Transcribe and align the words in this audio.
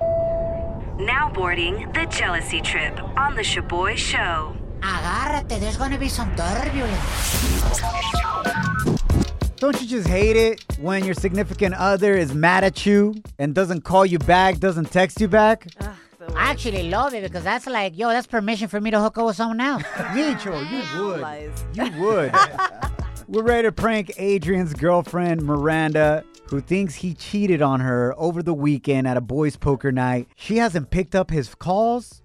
Now 0.00 1.30
boarding 1.32 1.90
the 1.92 2.06
jealousy 2.06 2.60
trip 2.60 2.98
on 3.18 3.34
the 3.34 3.42
Shaboy 3.42 3.96
Show. 3.96 4.56
Agárrate, 4.80 5.60
there's 5.60 5.76
gonna 5.76 5.98
be 5.98 6.08
some 6.08 6.34
turbulence. 6.36 7.80
Don't 9.56 9.78
you 9.80 9.86
just 9.86 10.08
hate 10.08 10.36
it 10.36 10.64
when 10.78 11.04
your 11.04 11.12
significant 11.14 11.74
other 11.74 12.14
is 12.14 12.32
mad 12.34 12.64
at 12.64 12.86
you 12.86 13.14
and 13.38 13.54
doesn't 13.54 13.82
call 13.82 14.06
you 14.06 14.18
back, 14.18 14.58
doesn't 14.58 14.90
text 14.90 15.20
you 15.20 15.28
back? 15.28 15.66
I 16.34 16.50
actually 16.50 16.88
love 16.88 17.12
it 17.12 17.22
because 17.22 17.44
that's 17.44 17.66
like, 17.66 17.96
yo, 17.98 18.08
that's 18.08 18.26
permission 18.26 18.68
for 18.68 18.80
me 18.80 18.90
to 18.90 19.00
hook 19.00 19.18
up 19.18 19.26
with 19.26 19.36
someone 19.36 19.60
else. 19.60 19.82
Micho, 20.14 20.54
you 20.70 21.04
would. 21.04 21.94
You 21.94 22.00
would. 22.04 22.32
We're 23.28 23.42
ready 23.42 23.68
to 23.68 23.72
prank 23.72 24.12
Adrian's 24.16 24.74
girlfriend, 24.74 25.42
Miranda, 25.42 26.24
who 26.50 26.60
thinks 26.60 26.96
he 26.96 27.14
cheated 27.14 27.62
on 27.62 27.80
her 27.80 28.14
over 28.18 28.42
the 28.42 28.54
weekend 28.54 29.06
at 29.06 29.16
a 29.16 29.20
boys' 29.20 29.56
poker 29.56 29.92
night. 29.92 30.28
She 30.36 30.56
hasn't 30.56 30.90
picked 30.90 31.14
up 31.14 31.30
his 31.30 31.54
calls, 31.54 32.22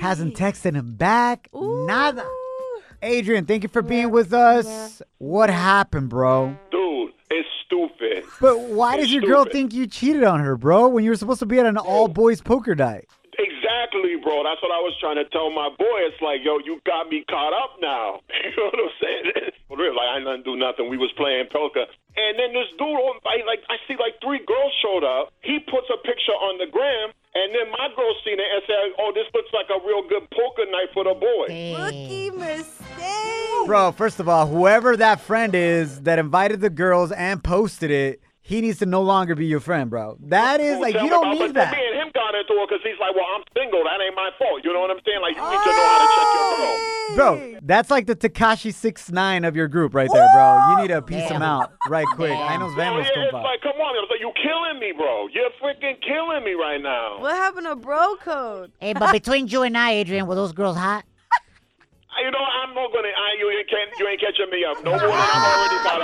hasn't 0.00 0.34
texted 0.36 0.74
him 0.74 0.94
back. 0.94 1.48
Nada. 1.54 2.26
Adrian, 3.02 3.46
thank 3.46 3.62
you 3.62 3.68
for 3.68 3.82
being 3.82 4.10
with 4.10 4.32
us. 4.32 5.00
What 5.18 5.50
happened, 5.50 6.08
bro? 6.08 6.56
Dude, 6.72 7.12
it's 7.30 7.48
stupid. 7.64 8.24
But 8.40 8.58
why 8.60 8.96
does 8.96 9.04
It's 9.04 9.12
your 9.12 9.22
girl 9.22 9.44
think 9.44 9.72
you 9.72 9.86
cheated 9.86 10.24
on 10.24 10.40
her, 10.40 10.56
bro, 10.56 10.88
when 10.88 11.04
you 11.04 11.10
were 11.10 11.16
supposed 11.16 11.38
to 11.40 11.46
be 11.46 11.60
at 11.60 11.66
an 11.66 11.76
all 11.76 12.08
boys 12.08 12.40
poker 12.40 12.74
night? 12.74 13.06
Exactly, 13.38 14.16
bro. 14.18 14.42
That's 14.42 14.60
what 14.60 14.72
I 14.74 14.82
was 14.82 14.96
trying 14.98 15.14
to 15.16 15.24
tell 15.30 15.50
my 15.50 15.68
boy. 15.78 15.98
It's 16.10 16.20
like, 16.20 16.40
yo, 16.42 16.58
you 16.58 16.80
got 16.84 17.08
me 17.08 17.24
caught 17.30 17.52
up 17.54 17.78
now. 17.80 18.20
You 18.44 18.50
know 18.56 18.70
what 18.72 18.80
I'm 18.80 18.90
saying? 19.00 19.50
For 19.68 19.76
real, 19.76 19.94
like 19.94 20.08
I 20.08 20.18
didn't 20.18 20.44
do 20.44 20.56
nothing. 20.56 20.88
We 20.88 20.96
was 20.96 21.12
playing 21.16 21.46
poker, 21.52 21.84
and 22.18 22.38
then 22.38 22.50
this 22.52 22.68
dude, 22.78 22.88
on- 22.98 23.20
I 23.26 23.42
like, 23.46 23.62
I 23.70 23.76
see 23.86 23.94
like 23.98 24.18
three 24.22 24.40
girls 24.46 24.72
showed 24.82 25.04
up. 25.04 25.32
He 25.42 25.58
puts 25.60 25.86
a 25.92 25.98
picture 26.06 26.34
on 26.34 26.58
the 26.58 26.66
gram, 26.66 27.10
and 27.34 27.54
then 27.54 27.70
my 27.70 27.88
girl 27.94 28.12
seen 28.24 28.38
it 28.40 28.48
and 28.50 28.62
said, 28.66 28.92
"Oh, 28.98 29.12
this 29.14 29.26
looks 29.34 29.50
like 29.54 29.66
a 29.70 29.78
real 29.86 30.02
good 30.08 30.26
poker 30.30 30.66
night 30.70 30.90
for 30.94 31.04
the 31.04 31.14
boys." 31.14 31.50
Rookie 31.78 32.30
mistake. 32.30 33.66
Bro, 33.66 33.92
first 33.92 34.20
of 34.20 34.28
all, 34.28 34.46
whoever 34.46 34.96
that 34.96 35.20
friend 35.20 35.54
is 35.54 36.02
that 36.02 36.18
invited 36.18 36.60
the 36.60 36.70
girls 36.70 37.12
and 37.12 37.42
posted 37.42 37.90
it, 37.90 38.20
he 38.40 38.60
needs 38.62 38.78
to 38.78 38.86
no 38.86 39.02
longer 39.02 39.34
be 39.34 39.44
your 39.46 39.60
friend, 39.60 39.90
bro. 39.90 40.16
That 40.20 40.60
is 40.60 40.78
like 40.78 40.94
you 40.94 41.08
don't 41.10 41.26
about- 41.26 41.32
need 41.34 41.52
but 41.52 41.54
that. 41.54 41.72
Me 41.76 41.84
and 41.92 42.00
him 42.00 42.10
got 42.14 42.34
into 42.34 42.54
it 42.54 42.68
because 42.68 42.82
he's 42.82 42.98
like, 42.98 43.14
"Well, 43.14 43.26
I'm. 43.78 43.84
That 43.84 44.02
ain't 44.04 44.14
my 44.16 44.30
fault." 44.38 44.64
You 44.64 44.72
know 44.72 44.80
what 44.80 44.90
I'm 44.90 45.00
saying? 45.06 45.20
Like, 45.22 45.36
you 45.36 45.42
need 45.42 45.62
to 45.62 45.70
know 45.72 45.86
how 45.86 45.98
to 46.02 46.08
check 46.16 46.28
your 46.34 46.46
girl. 46.58 46.94
Bro, 47.16 47.58
that's 47.62 47.90
like 47.90 48.06
the 48.06 48.14
Tekashi 48.14 48.72
six 48.74 49.10
nine 49.10 49.44
of 49.44 49.56
your 49.56 49.66
group 49.68 49.94
right 49.94 50.10
there, 50.12 50.28
bro. 50.34 50.70
You 50.70 50.82
need 50.82 50.88
to 50.88 51.00
piece 51.02 51.28
him 51.28 51.40
out 51.42 51.72
right 51.88 52.06
quick. 52.14 52.32
I 52.32 52.56
know 52.58 52.66
Oh, 52.66 52.74
Vamos 52.76 53.06
yeah, 53.06 53.22
it's 53.24 53.32
compa. 53.34 53.42
like, 53.44 53.62
come 53.62 53.72
on, 53.80 53.96
it's 53.96 54.10
like, 54.10 54.20
you 54.20 54.30
killing 54.42 54.78
me, 54.78 54.92
bro. 54.96 55.26
You're 55.28 55.48
freaking 55.62 55.96
killing 56.02 56.44
me 56.44 56.52
right 56.52 56.80
now. 56.82 57.18
What 57.20 57.34
happened 57.34 57.66
to 57.66 57.76
bro 57.76 58.16
code? 58.16 58.72
Hey, 58.78 58.92
but 58.92 59.10
between 59.12 59.48
you 59.48 59.62
and 59.62 59.76
I, 59.76 59.92
Adrian, 59.92 60.26
were 60.26 60.34
those 60.34 60.52
girls 60.52 60.76
hot? 60.76 61.04
You 62.22 62.30
know, 62.30 62.38
I'm 62.38 62.74
not 62.74 62.92
gonna. 62.92 63.08
I, 63.08 63.36
you 63.38 63.50
ain't 63.50 63.68
can't, 63.70 63.90
you 63.98 64.08
ain't 64.08 64.20
catching 64.20 64.50
me 64.50 64.64
up. 64.64 64.84
No 64.84 64.90
more 64.90 65.00
than 65.00 65.10
I'm 65.12 65.44
already 65.58 65.78
caught 65.88 66.02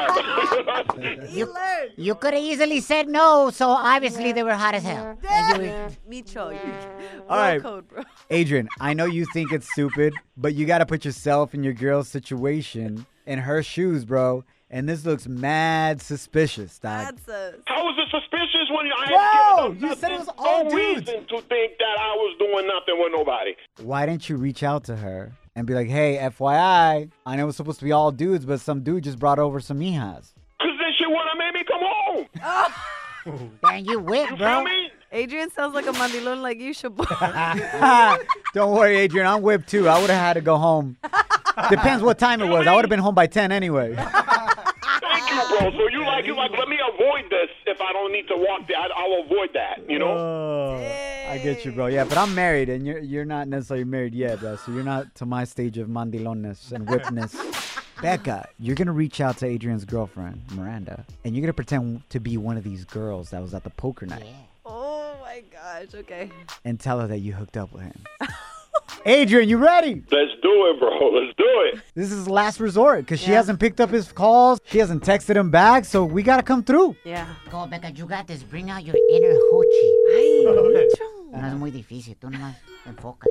up. 1.19 1.31
You. 1.33 1.55
You 1.97 2.15
could 2.15 2.35
have 2.35 2.43
easily 2.43 2.81
said 2.81 3.09
no, 3.09 3.51
so 3.51 3.69
obviously 3.71 4.33
they 4.33 4.43
were 4.43 4.55
hot 4.55 4.75
as 4.75 4.83
hell. 4.85 5.19
And 5.29 5.63
you 5.63 5.71
were- 5.71 5.91
Micho, 6.11 6.53
you. 6.53 7.23
All 7.29 7.61
code, 7.61 7.89
bro. 7.89 8.03
Adrian, 8.31 8.69
I 8.81 8.95
know 8.95 9.05
you 9.07 9.27
think 9.33 9.53
it's 9.53 9.71
stupid, 9.73 10.15
but 10.37 10.55
you 10.55 10.67
got 10.67 10.79
to 10.79 10.87
put 10.87 11.05
yourself 11.05 11.55
in 11.55 11.63
your 11.65 11.73
girl's 11.73 12.09
situation, 12.09 13.07
in 13.27 13.39
her 13.41 13.63
shoes, 13.63 14.05
bro. 14.05 14.45
And 14.71 14.89
this 14.89 15.05
looks 15.05 15.29
mad 15.29 16.01
suspicious, 16.03 16.79
dog. 16.79 17.05
That's 17.17 17.29
a. 17.29 17.55
How 17.67 17.89
is 17.91 17.97
it 17.99 18.09
suspicious 18.11 18.69
when 18.71 18.87
I 18.87 19.07
Bro, 19.07 19.19
had 19.19 19.73
given 19.75 19.87
you 19.87 19.93
up 19.93 19.99
said 19.99 20.11
it 20.11 20.15
nothing? 20.19 20.27
was 20.27 20.35
all 20.39 20.65
no 20.65 20.71
dudes. 20.71 21.09
reason 21.09 21.27
to 21.29 21.41
think 21.43 21.79
that 21.79 21.97
I 22.01 22.15
was 22.17 22.37
doing 22.39 22.67
nothing 22.67 22.99
with 23.01 23.13
nobody. 23.13 23.55
Why 23.83 24.07
didn't 24.07 24.29
you 24.29 24.37
reach 24.37 24.63
out 24.63 24.85
to 24.85 24.97
her 24.97 25.33
and 25.55 25.67
be 25.67 25.75
like, 25.75 25.87
hey, 25.89 26.19
FYI, 26.21 27.11
I 27.25 27.37
know 27.37 27.47
it's 27.49 27.57
supposed 27.57 27.79
to 27.81 27.85
be 27.85 27.93
all 27.93 28.11
dudes, 28.11 28.45
but 28.47 28.61
some 28.61 28.83
dude 28.83 29.05
just 29.05 29.19
brought 29.21 29.39
over 29.39 29.61
some 29.61 29.79
mijas? 29.79 30.33
Cause 30.61 30.73
then 30.79 30.93
she 30.99 31.07
would 31.07 31.17
have 31.17 31.39
made 31.39 31.53
me 31.55 31.65
come 31.71 31.81
home. 31.83 32.27
Oh. 32.43 33.51
Man, 33.71 33.85
you 33.85 34.01
whip, 34.01 34.31
You 34.31 34.37
bro. 34.37 34.47
feel 34.57 34.65
me? 34.65 34.91
Adrian 35.13 35.51
sounds 35.51 35.75
like 35.75 35.87
a 35.87 35.93
mandilon 35.93 36.41
like 36.43 36.59
you 36.59 36.75
should. 36.75 36.97
Don't 38.55 38.73
worry, 38.75 38.97
Adrian. 38.97 39.27
I'm 39.27 39.43
whipped 39.43 39.69
too. 39.69 39.89
I 39.89 40.01
would 40.01 40.11
have 40.11 40.19
had 40.21 40.33
to 40.35 40.41
go 40.41 40.57
home. 40.57 40.97
Depends 41.71 42.03
what 42.03 42.19
time 42.19 42.41
it 42.43 42.49
was. 42.49 42.67
I 42.67 42.75
would 42.75 42.85
have 42.85 42.91
been 42.91 42.99
home 42.99 43.15
by 43.15 43.27
10 43.29 43.53
anyway. 43.53 43.95
Thank. 45.65 45.77
So 45.81 45.89
you 45.89 46.05
like 46.05 46.27
you 46.27 46.37
like 46.37 46.51
let 46.53 46.69
me 46.69 46.79
avoid 46.93 47.31
this 47.31 47.49
if 47.67 47.81
I 47.81 47.93
don't 47.93 48.13
need 48.13 48.29
to 48.29 48.37
walk 48.37 48.67
there. 48.69 48.77
I, 48.77 48.89
I'll 48.97 49.25
avoid 49.25 49.51
that. 49.55 49.89
You 49.89 49.99
know. 49.99 50.09
Oh, 50.09 50.77
I 51.29 51.39
get 51.39 51.65
you, 51.65 51.73
bro. 51.73 51.87
Yeah, 51.87 52.05
but 52.05 52.19
I'm 52.19 52.35
married, 52.35 52.69
and 52.69 52.87
you're 52.87 52.99
you're 52.99 53.25
not 53.25 53.49
necessarily 53.49 53.85
married 53.85 54.15
yet, 54.15 54.41
bro. 54.41 54.57
So 54.57 54.73
you're 54.73 54.85
not 54.85 55.15
to 55.17 55.27
my 55.27 55.45
stage 55.45 55.79
of 55.79 55.89
mandilonness 55.89 56.73
and 56.73 56.89
whipness. 56.89 57.35
Becca, 58.03 58.49
you're 58.59 58.75
gonna 58.75 58.93
reach 58.93 59.21
out 59.21 59.39
to 59.39 59.47
Adrian's 59.47 59.85
girlfriend, 59.85 60.43
Miranda, 60.53 61.07
and 61.25 61.35
you're 61.35 61.43
gonna 61.43 61.53
pretend 61.55 62.09
to 62.11 62.21
be 62.21 62.37
one 62.37 62.57
of 62.57 62.65
these 62.65 62.85
girls 62.85 63.31
that 63.31 63.41
was 63.41 63.55
at 63.55 63.65
the 63.65 63.71
poker 63.71 64.05
night, 64.05 64.27
oh 64.67 65.15
my 65.23 65.43
gosh. 65.51 65.95
Okay. 65.95 66.31
and 66.65 66.79
tell 66.79 67.01
her 67.01 67.07
that 67.07 67.21
you 67.21 67.33
hooked 67.33 67.57
up 67.57 67.73
with 67.73 67.83
him. 67.83 68.05
Adrian, 69.07 69.49
you 69.51 69.59
ready? 69.59 70.03
Let's 70.11 70.33
do 70.43 70.67
it, 70.71 70.81
bro. 70.81 70.89
Let's 71.13 71.37
do 71.37 71.45
it. 71.47 71.81
This 71.95 72.11
is 72.11 72.27
last 72.29 72.59
resort 72.59 73.01
because 73.01 73.21
she 73.21 73.33
hasn't 73.33 73.61
picked 73.61 73.81
up 73.81 73.91
his 73.91 74.11
calls. 74.11 74.61
She 74.65 74.79
hasn't 74.79 75.03
texted 75.03 75.37
him 75.37 75.51
back, 75.51 75.85
so 75.85 76.05
we 76.05 76.23
gotta 76.23 76.43
come 76.43 76.63
through. 76.63 76.97
Yeah. 77.05 77.27
Go, 77.51 77.67
Becca, 77.67 77.93
you 77.93 78.07
got 78.07 78.27
this. 78.27 78.43
Bring 78.43 78.71
out 78.71 78.85
your 78.85 78.97
inner 79.13 79.35
hoochie. 79.35 79.93
Ay, 80.17 80.45
Micho. 80.47 81.33
No 81.33 81.47
es 81.49 81.55
muy 81.55 81.71
difícil. 81.71 82.17
Tú 82.19 82.31
nomás 82.31 82.55
enfócate. 82.87 83.31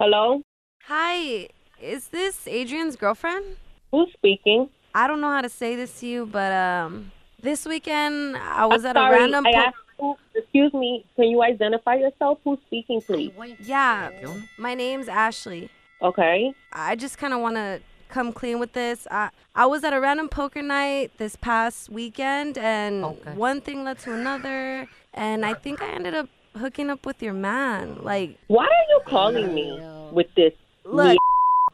Hello? 0.00 0.42
Hi. 0.86 1.48
Is 1.80 2.08
this 2.08 2.46
Adrian's 2.48 2.96
girlfriend? 2.96 3.44
Who's 3.92 4.12
speaking? 4.12 4.68
I 4.94 5.06
don't 5.06 5.20
know 5.20 5.30
how 5.30 5.40
to 5.42 5.48
say 5.48 5.76
this 5.76 6.00
to 6.00 6.06
you, 6.06 6.26
but 6.26 6.52
um, 6.52 7.12
this 7.40 7.64
weekend 7.64 8.36
I 8.36 8.66
was 8.66 8.84
I'm 8.84 8.90
at 8.90 8.96
sorry, 8.96 9.16
a 9.16 9.18
random. 9.20 9.46
I 9.46 9.52
po- 9.52 9.58
asked 9.58 9.76
who, 10.00 10.16
excuse 10.34 10.72
me, 10.74 11.04
can 11.16 11.26
you 11.26 11.42
identify 11.42 11.94
yourself? 11.96 12.38
Who's 12.44 12.58
speaking, 12.66 13.00
please? 13.02 13.32
yeah, 13.60 14.10
my 14.58 14.74
name's 14.74 15.08
Ashley. 15.08 15.70
Okay. 16.02 16.52
I 16.72 16.96
just 16.96 17.18
kind 17.18 17.34
of 17.34 17.40
want 17.40 17.56
to 17.56 17.80
come 18.08 18.32
clean 18.32 18.58
with 18.58 18.72
this. 18.72 19.06
I 19.10 19.30
I 19.54 19.66
was 19.66 19.84
at 19.84 19.92
a 19.92 20.00
random 20.00 20.28
poker 20.28 20.62
night 20.62 21.12
this 21.18 21.36
past 21.36 21.90
weekend, 21.90 22.56
and 22.58 23.04
oh, 23.04 23.08
Okay. 23.20 23.34
one 23.34 23.60
thing 23.60 23.84
led 23.84 23.98
to 24.00 24.14
another, 24.14 24.88
and 25.14 25.44
I 25.44 25.54
think 25.54 25.82
I 25.82 25.90
ended 25.90 26.14
up 26.14 26.28
hooking 26.56 26.90
up 26.90 27.04
with 27.06 27.22
your 27.22 27.34
man. 27.34 27.98
Like, 28.02 28.38
Why 28.48 28.64
are 28.64 28.86
you 28.90 29.00
calling 29.06 29.54
me 29.54 29.78
with 30.12 30.26
this? 30.34 30.52
look, 30.84 31.16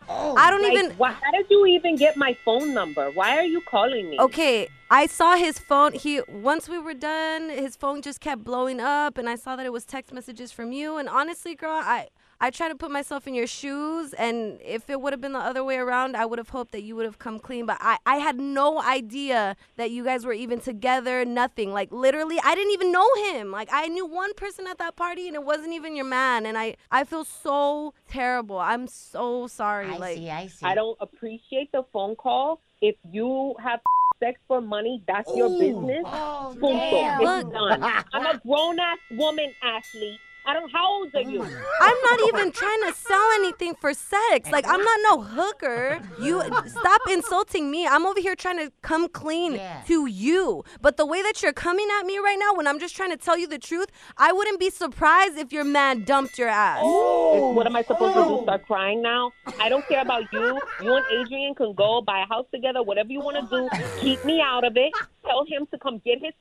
Oh. 0.08 0.34
I 0.36 0.50
don't 0.50 0.62
Like, 0.62 0.72
even. 0.74 0.90
why, 0.92 1.12
how 1.12 1.30
did 1.32 1.46
you 1.50 1.66
even 1.66 1.96
get 1.96 2.16
my 2.16 2.36
phone 2.44 2.72
number? 2.72 3.10
Why 3.10 3.36
are 3.38 3.44
you 3.44 3.60
calling 3.62 4.10
me? 4.10 4.18
Okay, 4.20 4.68
I 4.90 5.06
saw 5.06 5.36
his 5.36 5.58
phone. 5.58 5.92
He 5.92 6.20
once 6.28 6.68
we 6.68 6.78
were 6.78 6.94
done, 6.94 7.48
his 7.50 7.76
phone 7.76 8.02
just 8.02 8.20
kept 8.20 8.44
blowing 8.44 8.80
up, 8.80 9.18
and 9.18 9.28
I 9.28 9.34
saw 9.36 9.56
that 9.56 9.66
it 9.66 9.72
was 9.72 9.84
text 9.84 10.12
messages 10.12 10.53
from 10.53 10.72
you. 10.72 10.97
And 10.97 11.08
honestly, 11.08 11.54
girl, 11.54 11.80
I 11.82 12.08
I 12.41 12.50
try 12.50 12.68
to 12.68 12.74
put 12.74 12.91
myself 12.91 13.27
in 13.27 13.34
your 13.34 13.47
shoes, 13.47 14.12
and 14.12 14.60
if 14.62 14.91
it 14.91 15.00
would 15.00 15.12
have 15.12 15.21
been 15.21 15.33
the 15.33 15.38
other 15.38 15.65
way 15.65 15.77
around, 15.77 16.16
I 16.16 16.27
would 16.27 16.38
have 16.38 16.50
hoped 16.50 16.72
that 16.72 16.83
you 16.83 16.94
would 16.97 17.06
have 17.06 17.18
come 17.18 17.38
clean. 17.38 17.65
But 17.66 17.78
I 17.80 17.98
I 18.04 18.16
had 18.16 18.38
no 18.38 18.83
idea 18.83 19.56
that 19.77 19.91
you 19.91 20.04
guys 20.04 20.27
were 20.27 20.34
even 20.34 20.60
together. 20.60 21.24
Nothing. 21.24 21.72
Like 21.72 21.91
literally, 21.91 22.38
I 22.44 22.54
didn't 22.54 22.72
even 22.72 22.92
know 22.92 23.09
him. 23.30 23.50
Like 23.50 23.68
I 23.72 23.88
knew 23.88 24.04
one 24.04 24.34
person 24.34 24.66
at 24.66 24.78
that 24.78 24.97
party, 24.97 25.27
and 25.27 25.34
it 25.34 25.44
wasn't 25.44 25.72
even 25.72 25.97
your 25.97 26.04
man. 26.04 26.44
And 26.44 26.59
I 26.59 26.77
I 26.91 27.04
feel 27.04 27.24
so 27.24 27.94
terrible. 28.09 28.59
I'm 28.59 28.86
so 28.86 29.47
sorry. 29.47 29.88
I 29.88 29.97
like 29.97 30.16
see, 30.16 30.30
I 30.30 30.47
see. 30.48 30.66
I 30.66 30.74
don't 30.74 30.98
appreciate 31.00 31.72
the 31.72 31.84
phone 31.92 32.16
call. 32.16 32.60
If 32.83 32.97
you 33.10 33.54
have 33.65 33.80
sex 34.21 34.38
for 34.47 34.60
money, 34.60 35.03
that's 35.06 35.30
your 35.34 35.48
business. 35.59 36.03
Oh, 36.04 36.56
Punto. 36.60 36.78
damn. 36.78 37.21
It's 37.21 37.50
done. 37.50 37.83
I'm 38.12 38.27
a 38.27 38.38
grown 38.38 38.78
ass 38.78 38.98
woman, 39.12 39.53
Ashley. 39.62 40.18
I 40.47 40.54
don't. 40.54 40.71
How 40.71 40.87
old 40.93 41.15
are 41.15 41.22
you? 41.22 41.43
I'm 41.81 41.97
not 42.04 42.21
even 42.28 42.53
trying 42.53 42.81
to 42.87 42.93
sell 42.95 43.28
anything 43.34 43.75
for 43.75 43.93
sex. 43.95 44.51
Like 44.51 44.66
I'm 44.66 44.83
not 44.83 44.98
no 45.03 45.21
hooker. 45.22 46.01
You 46.21 46.43
stop 46.69 47.01
insulting 47.10 47.71
me. 47.71 47.87
I'm 47.87 48.07
over 48.07 48.21
here 48.21 48.37
trying 48.37 48.59
to 48.59 48.71
come 48.83 49.09
clean 49.09 49.54
Yeah. 49.54 49.83
to 49.87 50.07
you. 50.07 50.65
But 50.81 50.97
the 50.97 51.07
way 51.07 51.22
that 51.22 51.43
you're 51.43 51.53
coming 51.53 51.89
at 51.98 52.07
me 52.07 52.19
right 52.19 52.39
now, 52.39 52.54
when 52.54 52.66
I'm 52.66 52.78
just 52.78 52.95
trying 52.97 53.10
to 53.10 53.16
tell 53.16 53.37
you 53.37 53.47
the 53.48 53.59
truth, 53.59 53.89
I 54.16 54.33
wouldn't 54.33 54.60
be 54.60 54.71
surprised 54.71 55.37
if 55.37 55.53
your 55.53 55.65
man 55.65 56.04
dumped 56.04 56.39
your 56.39 56.48
ass. 56.48 56.81
Oh. 56.83 57.53
What 57.53 57.66
am 57.66 57.75
I 57.77 57.83
supposed 57.83 58.15
to 58.15 58.25
do? 58.25 58.41
Start 58.45 58.66
crying 58.66 59.03
now? 59.03 59.33
I 59.60 59.69
don't 59.69 59.87
care 59.89 60.03
about 60.03 60.33
you. 60.33 60.60
You 60.83 60.95
and 60.95 61.04
Adrian 61.19 61.54
can 61.54 61.75
go 61.75 62.01
buy 62.03 62.22
a 62.22 62.27
house 62.27 62.47
together. 62.53 62.83
Whatever 62.83 63.10
you 63.10 63.21
want 63.21 63.37
to 63.51 63.57
do, 63.57 63.69
keep 64.01 64.25
me 64.25 64.41
out 64.41 64.65
of 64.65 64.77
it. 64.77 64.93
Tell 65.25 65.45
him 65.47 65.66
to 65.72 65.78
come 65.78 66.01
get 66.04 66.21
his. 66.22 66.33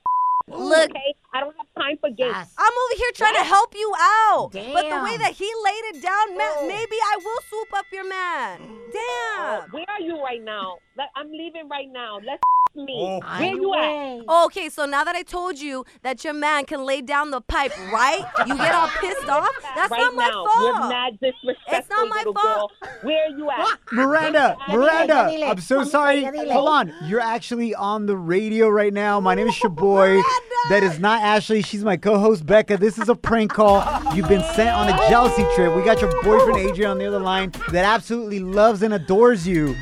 Look, 0.48 0.92
Okay, 0.92 1.16
I 1.34 1.40
don't 1.40 1.56
have 1.58 1.66
time 1.76 1.98
for 1.98 2.10
games. 2.12 2.36
I'm 2.58 2.72
over 2.72 2.96
here 2.98 3.12
trying 3.16 3.34
to 3.36 3.44
help 3.44 3.74
you 3.74 3.92
out. 3.98 4.50
Damn. 4.52 4.74
But 4.74 4.84
the 4.90 5.04
way 5.04 5.18
that 5.18 5.34
he 5.34 5.46
laid 5.64 5.96
it 5.96 6.02
down, 6.04 6.38
ma- 6.38 6.68
maybe 6.68 6.96
I 7.02 7.18
will 7.18 7.42
swoop 7.50 7.74
up 7.74 7.86
your 7.92 8.08
man. 8.08 8.60
Oh, 8.62 9.62
Damn. 9.66 9.72
Where 9.72 9.86
are 9.90 10.02
you 10.02 10.22
right 10.22 10.44
now? 10.44 10.78
Let- 10.96 11.10
I'm 11.16 11.32
leaving 11.32 11.68
right 11.68 11.90
now. 11.92 12.20
Let's 12.24 12.44
me. 12.76 12.94
Oh. 12.98 13.20
Where 13.40 13.54
you 13.56 13.74
at? 13.76 14.46
Okay, 14.46 14.70
so 14.70 14.86
now 14.86 15.04
that 15.04 15.16
I 15.16 15.24
told 15.24 15.60
you 15.60 15.86
that 16.04 16.24
your 16.24 16.34
man 16.34 16.66
can 16.66 16.84
lay 16.86 17.02
down 17.02 17.32
the 17.32 17.42
pipe, 17.42 17.72
right? 17.92 18.24
You 18.48 18.56
get 18.58 18.74
all 18.74 18.88
pissed 19.00 19.28
off? 19.30 19.50
That's 19.76 19.92
right 19.92 20.00
not 20.02 20.16
my 20.16 20.28
now, 20.28 20.46
fault. 20.46 20.62
you're 20.62 20.90
mad 20.90 21.20
disrespectful, 21.20 21.74
It's 21.78 21.90
not 21.90 22.10
my 22.10 22.24
fault. 22.24 22.36
girl. 22.36 22.72
Where 23.04 23.26
are 23.26 23.30
you 23.38 23.50
at? 23.50 23.80
Miranda, 23.92 24.58
Miranda. 24.70 25.46
I'm 25.46 25.60
so 25.60 25.84
sorry. 25.84 26.24
Hold 26.24 26.70
on. 26.70 26.94
You're 27.04 27.20
actually 27.20 27.74
on 27.76 28.06
the 28.06 28.18
radio 28.18 28.68
right 28.70 28.94
now. 28.94 29.20
My 29.20 29.36
name 29.36 29.48
is 29.48 29.56
Shaboy. 29.56 30.22
That 30.70 30.82
is 30.84 31.00
not 31.00 31.22
Ashley. 31.22 31.62
She's 31.62 31.84
my 31.84 31.98
co-host 31.98 32.46
Becca. 32.46 32.78
This 32.78 32.98
is 32.98 33.10
a 33.10 33.16
prank 33.16 33.52
call. 33.54 33.84
You've 34.16 34.28
been 34.28 34.44
sent 34.56 34.72
on 34.76 34.88
a 34.90 34.98
jealousy 35.10 35.46
trip. 35.56 35.76
We 35.76 35.84
got 35.84 36.02
your 36.02 36.12
boyfriend 36.24 36.58
Adrian 36.60 36.92
on 36.92 36.98
the 36.98 37.06
other 37.06 37.20
line 37.20 37.52
that 37.72 37.86
absolutely 37.86 38.40
loves 38.40 38.82
and 38.82 38.94
adores 38.94 39.48
you. 39.48 39.76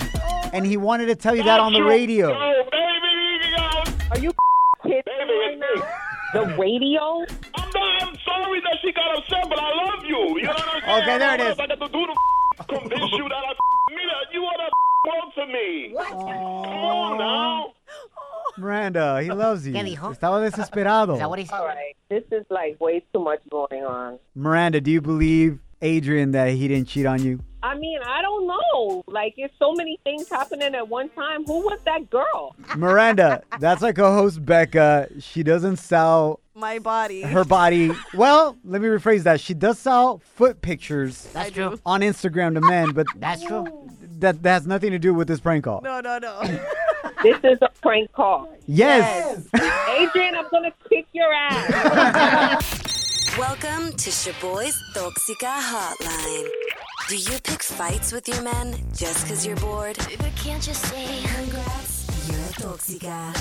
And 0.52 0.66
he 0.66 0.78
wanted 0.78 1.06
to 1.08 1.16
tell 1.16 1.36
you 1.36 1.44
that 1.44 1.60
on 1.60 1.74
the 1.74 1.82
radio. 1.84 2.30
Yo, 4.16 4.20
baby, 4.20 4.20
yo. 4.20 4.20
Are 4.20 4.20
you 4.20 4.32
kidding 4.84 5.04
Baby, 5.06 5.26
me 5.28 5.40
right 5.40 5.54
it's 5.54 5.62
me. 5.62 5.82
now? 5.82 6.46
The 6.46 6.58
radio? 6.58 7.26
I'm 7.56 7.70
not. 7.74 8.04
I'm 8.04 8.16
sorry 8.26 8.60
that 8.62 8.78
she 8.82 8.92
got 8.92 9.18
upset, 9.18 9.50
but 9.50 9.60
I 9.60 9.74
love 9.74 10.06
you. 10.06 10.18
You 10.40 10.44
know 10.44 10.54
what 10.54 10.76
I'm 10.76 10.82
saying? 10.82 11.04
Okay, 11.04 11.18
there 11.18 11.36
it 11.36 11.42
is. 11.42 11.60
I 11.60 11.68
got 11.68 11.80
to 11.80 11.88
do 11.88 12.06
to 12.06 12.64
convince 12.68 13.12
you 13.12 13.30
that 13.30 13.44
I. 13.44 13.54
Mira, 13.90 14.14
you 14.34 14.44
are 14.44 14.58
the 14.58 15.10
world 15.10 15.34
to 15.36 15.46
me. 15.48 15.94
Come 15.98 16.84
on 16.86 17.18
now. 17.18 17.74
Miranda, 18.58 19.22
he 19.22 19.30
loves 19.32 19.66
you. 19.68 19.74
¿Qué 19.74 19.84
dijo? 19.84 20.12
Estaba 20.16 20.40
desesperado. 20.42 21.14
Is 21.14 21.20
that 21.20 21.30
what 21.30 21.40
he 21.40 21.46
said? 21.46 21.56
All 21.60 21.66
right. 21.66 21.96
This 22.10 22.24
is 22.32 22.46
like 22.50 22.80
way 22.80 23.04
too 23.14 23.20
much 23.24 23.40
going 23.50 23.84
on. 23.84 24.20
Miranda, 24.36 24.80
do 24.80 24.92
you 24.92 25.02
believe 25.02 25.60
Adrian 25.82 26.32
that 26.32 26.50
he 26.52 26.68
didn't 26.68 26.88
cheat 26.88 27.06
on 27.08 27.24
you? 27.24 27.40
I 27.64 27.76
mean, 27.78 28.00
I 28.06 28.22
don't 28.22 28.23
know. 28.88 29.04
Like, 29.08 29.34
it's 29.38 29.54
so 29.60 29.74
many 29.74 30.00
things 30.04 30.30
happening 30.30 30.76
at 30.76 30.88
one 30.88 31.10
time. 31.10 31.44
Who 31.46 31.60
was 31.62 31.80
that 31.86 32.10
girl? 32.10 32.56
Miranda, 32.76 33.44
that's 33.60 33.84
our 33.84 33.94
co-host 33.94 34.46
Becca. 34.46 35.10
She 35.20 35.44
doesn't 35.44 35.78
sell 35.78 36.40
My 36.56 36.80
body. 36.80 37.22
her 37.22 37.44
body. 37.44 37.92
Well, 38.14 38.58
let 38.64 38.82
me 38.82 38.88
rephrase 38.88 39.24
that. 39.24 39.40
She 39.40 39.54
does 39.54 39.80
sell 39.80 40.20
foot 40.20 40.62
pictures 40.62 41.28
That's 41.34 41.52
true. 41.52 41.80
on 41.86 42.02
Instagram 42.02 42.54
to 42.56 42.62
men, 42.62 42.92
but 42.92 43.08
That's 43.16 43.44
true. 43.44 43.90
that, 44.20 44.42
that 44.44 44.50
has 44.50 44.68
nothing 44.68 44.92
to 44.92 45.00
do 45.00 45.14
with 45.14 45.28
this 45.28 45.40
prank 45.40 45.64
call. 45.64 45.82
No, 45.82 46.00
no, 46.02 46.18
no. 46.20 46.42
This 47.22 47.38
is 47.44 47.58
a 47.62 47.70
prank 47.82 48.12
call. 48.12 48.50
Yes. 48.66 49.46
Adrian, 49.54 50.36
I'm 50.36 50.50
going 50.50 50.64
to 50.70 50.74
kick 50.90 51.06
your 51.14 51.32
ass. 51.34 52.82
Welcome 53.38 53.92
to 53.96 54.10
Shaboy's 54.10 54.78
Toxica 54.94 55.60
Hotline. 55.60 56.50
Do 57.10 57.18
you 57.18 57.38
pick 57.44 57.62
fights 57.62 58.14
with 58.14 58.28
your 58.30 58.42
men 58.42 58.76
just 58.96 59.26
because 59.26 59.46
you're 59.46 59.58
bored? 59.58 59.98
But 60.18 60.34
can't 60.36 60.66
you 60.66 60.74
say 60.74 61.22
congrats? 61.36 62.08
You're 62.30 62.40
a 62.40 62.54
Toxica. 62.54 63.34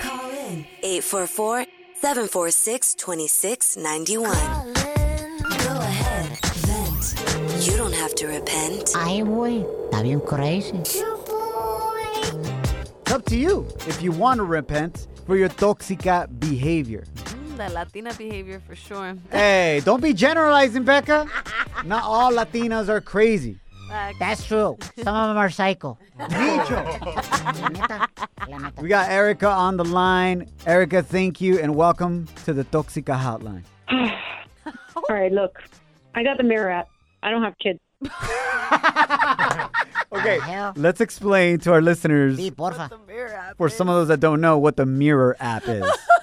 Call 0.00 0.30
in 0.30 0.66
844 0.82 1.64
746 1.94 2.94
2691. 2.94 4.32
Go 4.32 5.78
ahead, 5.80 6.38
vent. 6.66 7.66
You 7.66 7.76
don't 7.78 7.94
have 7.94 8.14
to 8.16 8.26
repent. 8.26 8.92
Ay, 8.94 9.22
güey. 9.22 9.64
Está 9.90 10.02
bien 10.02 10.20
crazy. 10.20 10.76
It's 13.00 13.12
up 13.12 13.24
to 13.26 13.36
you 13.36 13.66
if 13.88 14.02
you 14.02 14.12
want 14.12 14.38
to 14.38 14.44
repent 14.44 15.06
for 15.26 15.36
your 15.36 15.48
toxica 15.48 16.28
behavior. 16.38 17.04
Mm, 17.14 17.56
that 17.56 17.72
Latina 17.72 18.12
behavior 18.14 18.60
for 18.66 18.74
sure. 18.76 19.16
Hey, 19.30 19.80
don't 19.84 20.02
be 20.02 20.12
generalizing, 20.12 20.84
Becca. 20.84 21.26
Not 21.84 22.04
all 22.04 22.32
Latinas 22.32 22.88
are 22.88 23.00
crazy. 23.00 23.58
Facts. 23.88 24.16
That's 24.18 24.46
true. 24.46 24.78
Some 25.02 25.14
of 25.14 25.28
them 25.28 25.36
are 25.36 25.50
psycho. 25.50 25.98
Dicho. 26.28 26.30
La 26.30 27.68
neta. 27.68 28.08
La 28.48 28.58
neta. 28.58 28.72
We 28.82 28.88
got 28.88 29.10
Erica 29.10 29.48
on 29.48 29.76
the 29.76 29.84
line. 29.84 30.48
Erica, 30.66 31.02
thank 31.02 31.40
you 31.40 31.58
and 31.58 31.74
welcome 31.74 32.26
to 32.44 32.52
the 32.52 32.64
Toxica 32.64 33.18
Hotline. 33.18 33.64
All 34.96 35.02
right, 35.16 35.32
look, 35.32 35.58
I 36.14 36.22
got 36.22 36.36
the 36.38 36.44
mirror 36.44 36.70
app. 36.70 36.88
I 37.22 37.30
don't 37.30 37.42
have 37.42 37.54
kids. 37.58 37.80
Okay, 40.14 40.38
hell? 40.40 40.74
let's 40.76 41.00
explain 41.00 41.58
to 41.60 41.72
our 41.72 41.80
listeners, 41.80 42.38
Sí, 42.38 42.50
porfa. 42.54 42.90
The 42.90 42.98
mirror 43.06 43.32
app. 43.32 43.56
for 43.56 43.70
some 43.70 43.88
of 43.88 43.94
those 43.94 44.08
that 44.08 44.20
don't 44.20 44.42
know, 44.42 44.58
what 44.58 44.76
the 44.76 44.84
Mirror 44.84 45.36
app 45.40 45.66
is. 45.66 45.82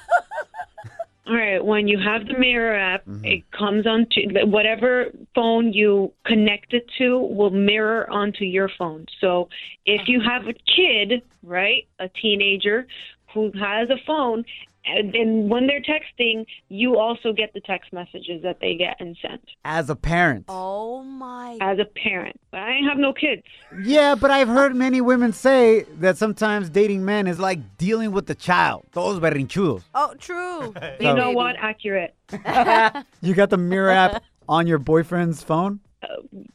All 1.29 1.35
right, 1.35 1.63
when 1.63 1.87
you 1.87 1.99
have 1.99 2.25
the 2.25 2.37
mirror 2.39 2.75
app, 2.75 3.05
mm-hmm. 3.05 3.23
it 3.23 3.51
comes 3.51 3.85
onto 3.85 4.21
whatever 4.47 5.11
phone 5.35 5.71
you 5.71 6.11
connect 6.25 6.73
it 6.73 6.89
to 6.97 7.19
will 7.19 7.51
mirror 7.51 8.09
onto 8.09 8.45
your 8.45 8.67
phone. 8.79 9.05
So 9.21 9.47
if 9.85 10.07
you 10.07 10.21
uh-huh. 10.21 10.29
have 10.31 10.47
a 10.47 10.53
kid, 10.53 11.21
right, 11.43 11.87
a 11.99 12.09
teenager 12.09 12.87
who 13.31 13.51
has 13.59 13.91
a 13.91 13.97
phone, 14.07 14.43
and 14.85 15.13
then 15.13 15.49
when 15.49 15.67
they're 15.67 15.81
texting, 15.81 16.45
you 16.69 16.97
also 16.97 17.33
get 17.33 17.53
the 17.53 17.59
text 17.61 17.91
messages 17.93 18.41
that 18.43 18.59
they 18.61 18.75
get 18.75 18.95
and 18.99 19.15
sent 19.21 19.41
As 19.65 19.89
a 19.89 19.95
parent. 19.95 20.45
Oh 20.47 21.03
my. 21.03 21.57
as 21.61 21.79
a 21.79 21.85
parent. 21.85 22.39
But 22.51 22.61
I 22.61 22.79
have 22.87 22.97
no 22.97 23.13
kids. 23.13 23.43
Yeah, 23.83 24.15
but 24.15 24.31
I've 24.31 24.47
heard 24.47 24.75
many 24.75 25.01
women 25.01 25.33
say 25.33 25.83
that 25.99 26.17
sometimes 26.17 26.69
dating 26.69 27.05
men 27.05 27.27
is 27.27 27.39
like 27.39 27.77
dealing 27.77 28.11
with 28.11 28.25
the 28.25 28.35
child. 28.35 28.85
Todos 28.93 29.19
berrinchudos. 29.19 29.83
Oh, 29.93 30.13
true. 30.17 30.73
You 30.99 31.13
know 31.13 31.31
what? 31.31 31.55
Accurate. 31.57 32.15
You 33.21 33.33
got 33.33 33.49
the 33.49 33.57
Mirror 33.57 33.91
app 33.91 34.23
on 34.47 34.65
your 34.67 34.79
boyfriend's 34.79 35.43
phone? 35.43 35.79
Uh, 36.01 36.07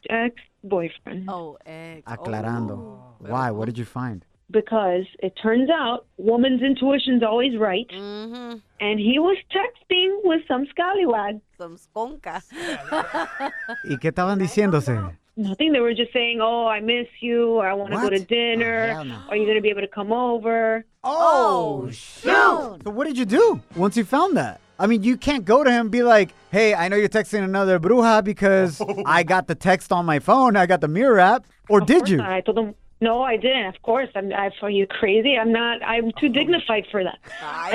ex 0.09 0.35
boyfriend. 0.63 1.29
Oh, 1.29 1.57
ex. 1.65 2.01
Oh. 2.07 2.11
Aclarando. 2.15 2.71
Oh. 2.71 3.03
Why? 3.19 3.51
What 3.51 3.65
did 3.65 3.77
you 3.77 3.85
find? 3.85 4.25
Because 4.51 5.05
it 5.19 5.33
turns 5.41 5.69
out 5.69 6.05
woman's 6.17 6.61
intuition's 6.61 7.23
always 7.23 7.57
right, 7.57 7.87
Mm-hmm. 7.91 8.57
and 8.79 8.99
he 8.99 9.19
was 9.19 9.37
texting 9.51 10.19
with 10.23 10.41
some 10.47 10.65
scallywag. 10.71 11.41
Some 11.57 11.77
skonka. 11.77 12.41
¿Y 13.85 13.97
qué 13.97 14.09
estaban 14.11 14.39
diciéndose? 14.39 15.15
Nothing. 15.37 15.73
They 15.73 15.81
were 15.81 15.93
just 15.93 16.13
saying, 16.13 16.39
"Oh, 16.41 16.65
I 16.65 16.79
miss 16.79 17.07
you," 17.19 17.55
or 17.59 17.67
"I 17.67 17.73
want 17.73 17.91
to 17.91 17.97
go 17.97 18.09
to 18.09 18.19
What? 18.19 18.27
dinner." 18.29 18.87
Oh, 18.91 18.93
hell 18.93 19.05
no. 19.05 19.19
Are 19.29 19.35
you 19.35 19.43
going 19.45 19.57
to 19.57 19.61
be 19.61 19.69
able 19.69 19.81
to 19.81 19.87
come 19.87 20.13
over? 20.13 20.85
Oh, 21.03 21.89
shoot! 21.91 22.79
So 22.83 22.89
what 22.91 23.05
did 23.05 23.17
you 23.17 23.25
do 23.25 23.59
once 23.75 23.97
you 23.97 24.05
found 24.05 24.37
that? 24.37 24.61
I 24.79 24.87
mean, 24.87 25.03
you 25.03 25.17
can't 25.17 25.43
go 25.45 25.63
to 25.63 25.69
him 25.71 25.81
and 25.81 25.91
be 25.91 26.03
like, 26.03 26.33
hey, 26.51 26.73
I 26.73 26.87
know 26.89 26.95
you're 26.97 27.07
texting 27.09 27.43
another 27.43 27.79
bruja 27.79 28.23
because 28.23 28.81
I 29.05 29.23
got 29.23 29.47
the 29.47 29.55
text 29.55 29.91
on 29.91 30.05
my 30.05 30.19
phone. 30.19 30.55
I 30.55 30.65
got 30.65 30.79
the 30.81 30.87
Mirror 30.89 31.19
app. 31.19 31.45
Or 31.69 31.79
did 31.81 32.07
you? 32.09 32.21
I 32.21 32.41
told 32.41 32.57
him, 32.59 32.75
"No, 33.07 33.15
I 33.33 33.35
didn't. 33.45 33.67
Of 33.73 33.79
course, 33.89 34.09
I'm. 34.17 34.27
I, 34.43 34.45
are 34.65 34.69
you 34.79 34.85
crazy? 34.99 35.33
I'm 35.41 35.51
not. 35.61 35.75
I'm 35.93 36.07
too 36.19 36.29
dignified 36.39 36.85
for 36.91 37.01
that. 37.07 37.19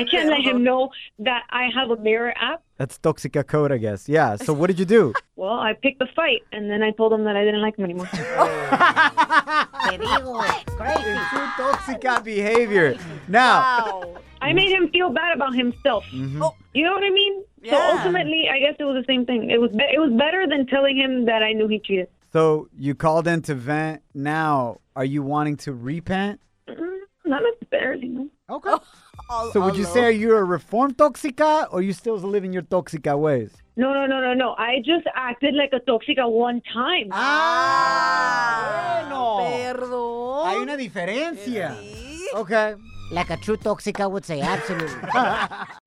I 0.01 0.05
can't 0.13 0.29
let 0.35 0.41
him 0.51 0.59
know 0.69 0.83
that 1.29 1.43
I 1.51 1.65
have 1.77 1.89
a 1.97 1.99
mirror 2.09 2.33
app." 2.51 2.61
That's 2.81 2.97
toxic 3.07 3.35
code, 3.55 3.71
I 3.77 3.79
guess. 3.87 4.01
Yeah. 4.09 4.37
So 4.47 4.51
what 4.59 4.67
did 4.71 4.79
you 4.83 4.89
do? 4.99 5.05
Well, 5.41 5.59
I 5.71 5.73
picked 5.73 6.03
a 6.03 6.07
fight, 6.21 6.43
and 6.53 6.63
then 6.71 6.83
I 6.89 6.91
told 6.91 7.11
him 7.15 7.25
that 7.25 7.35
I 7.35 7.43
didn't 7.47 7.63
like 7.67 7.75
him 7.79 7.85
anymore. 7.89 8.09
Te 8.13 8.19
digo, 9.97 10.37
güey. 10.37 10.53
Crazy. 10.77 11.15
True 11.31 11.49
Toxica 11.59 12.23
behavior. 12.23 12.89
Now, 13.29 13.61
Wow. 13.61 14.15
I 14.43 14.53
made 14.53 14.71
him 14.71 14.89
feel 14.91 15.09
bad 15.11 15.35
about 15.35 15.55
himself. 15.55 16.05
Mm-hmm. 16.13 16.43
Oh. 16.43 16.55
You 16.75 16.85
know 16.85 16.93
what 16.93 17.05
I 17.05 17.11
mean? 17.11 17.43
Yeah. 17.63 17.73
So 17.73 17.97
ultimately, 17.97 18.49
I 18.53 18.59
guess 18.61 18.77
it 18.79 18.85
was 18.85 18.97
the 19.03 19.07
same 19.11 19.25
thing. 19.25 19.51
It 19.51 19.61
was 19.61 19.71
be- 19.71 19.93
it 19.97 19.99
was 19.99 20.13
better 20.13 20.47
than 20.47 20.67
telling 20.67 20.97
him 20.97 21.25
that 21.27 21.43
I 21.43 21.53
knew 21.53 21.69
he 21.69 21.79
cheated. 21.79 22.09
So 22.33 22.69
you 22.77 22.95
called 22.95 23.27
in 23.27 23.43
to 23.43 23.55
vent. 23.55 24.03
Now, 24.15 24.79
are 24.97 25.05
you 25.05 25.23
wanting 25.23 25.57
to 25.59 25.73
repent? 25.73 26.41
Mm, 26.69 26.99
Not 27.25 27.43
necessarily. 27.43 28.09
No. 28.09 28.29
Okay. 28.51 28.75
All- 29.29 29.53
So 29.53 29.61
would 29.61 29.77
you 29.77 29.87
all 29.87 29.93
say 29.95 30.01
low. 30.03 30.07
are 30.09 30.11
you 30.11 30.37
a 30.37 30.43
reformed 30.45 30.97
Toxica 30.97 31.69
or 31.73 31.83
you 31.83 31.93
still 31.93 32.17
living 32.17 32.53
your 32.53 32.63
Toxica 32.63 33.19
ways? 33.19 33.53
no, 33.77 33.93
no, 33.95 34.05
no, 34.07 34.21
no, 34.21 34.35
no. 34.35 34.55
I 34.59 34.79
just 34.85 35.07
acted 35.15 35.55
like 35.55 35.73
a 35.73 35.81
toxica 35.91 36.29
one 36.31 36.61
time. 36.73 37.09
Ah, 37.13 39.01
bueno. 39.09 39.39
Perdón. 39.41 40.49
Hay 40.49 40.57
una 40.59 40.77
diferencia. 40.77 41.75
Sí. 41.81 42.27
Okay. 42.35 42.75
Like 43.13 43.31
a 43.31 43.37
true 43.39 43.57
toxica 43.57 44.11
would 44.11 44.25
say, 44.25 44.41
absolutely. 44.41 45.09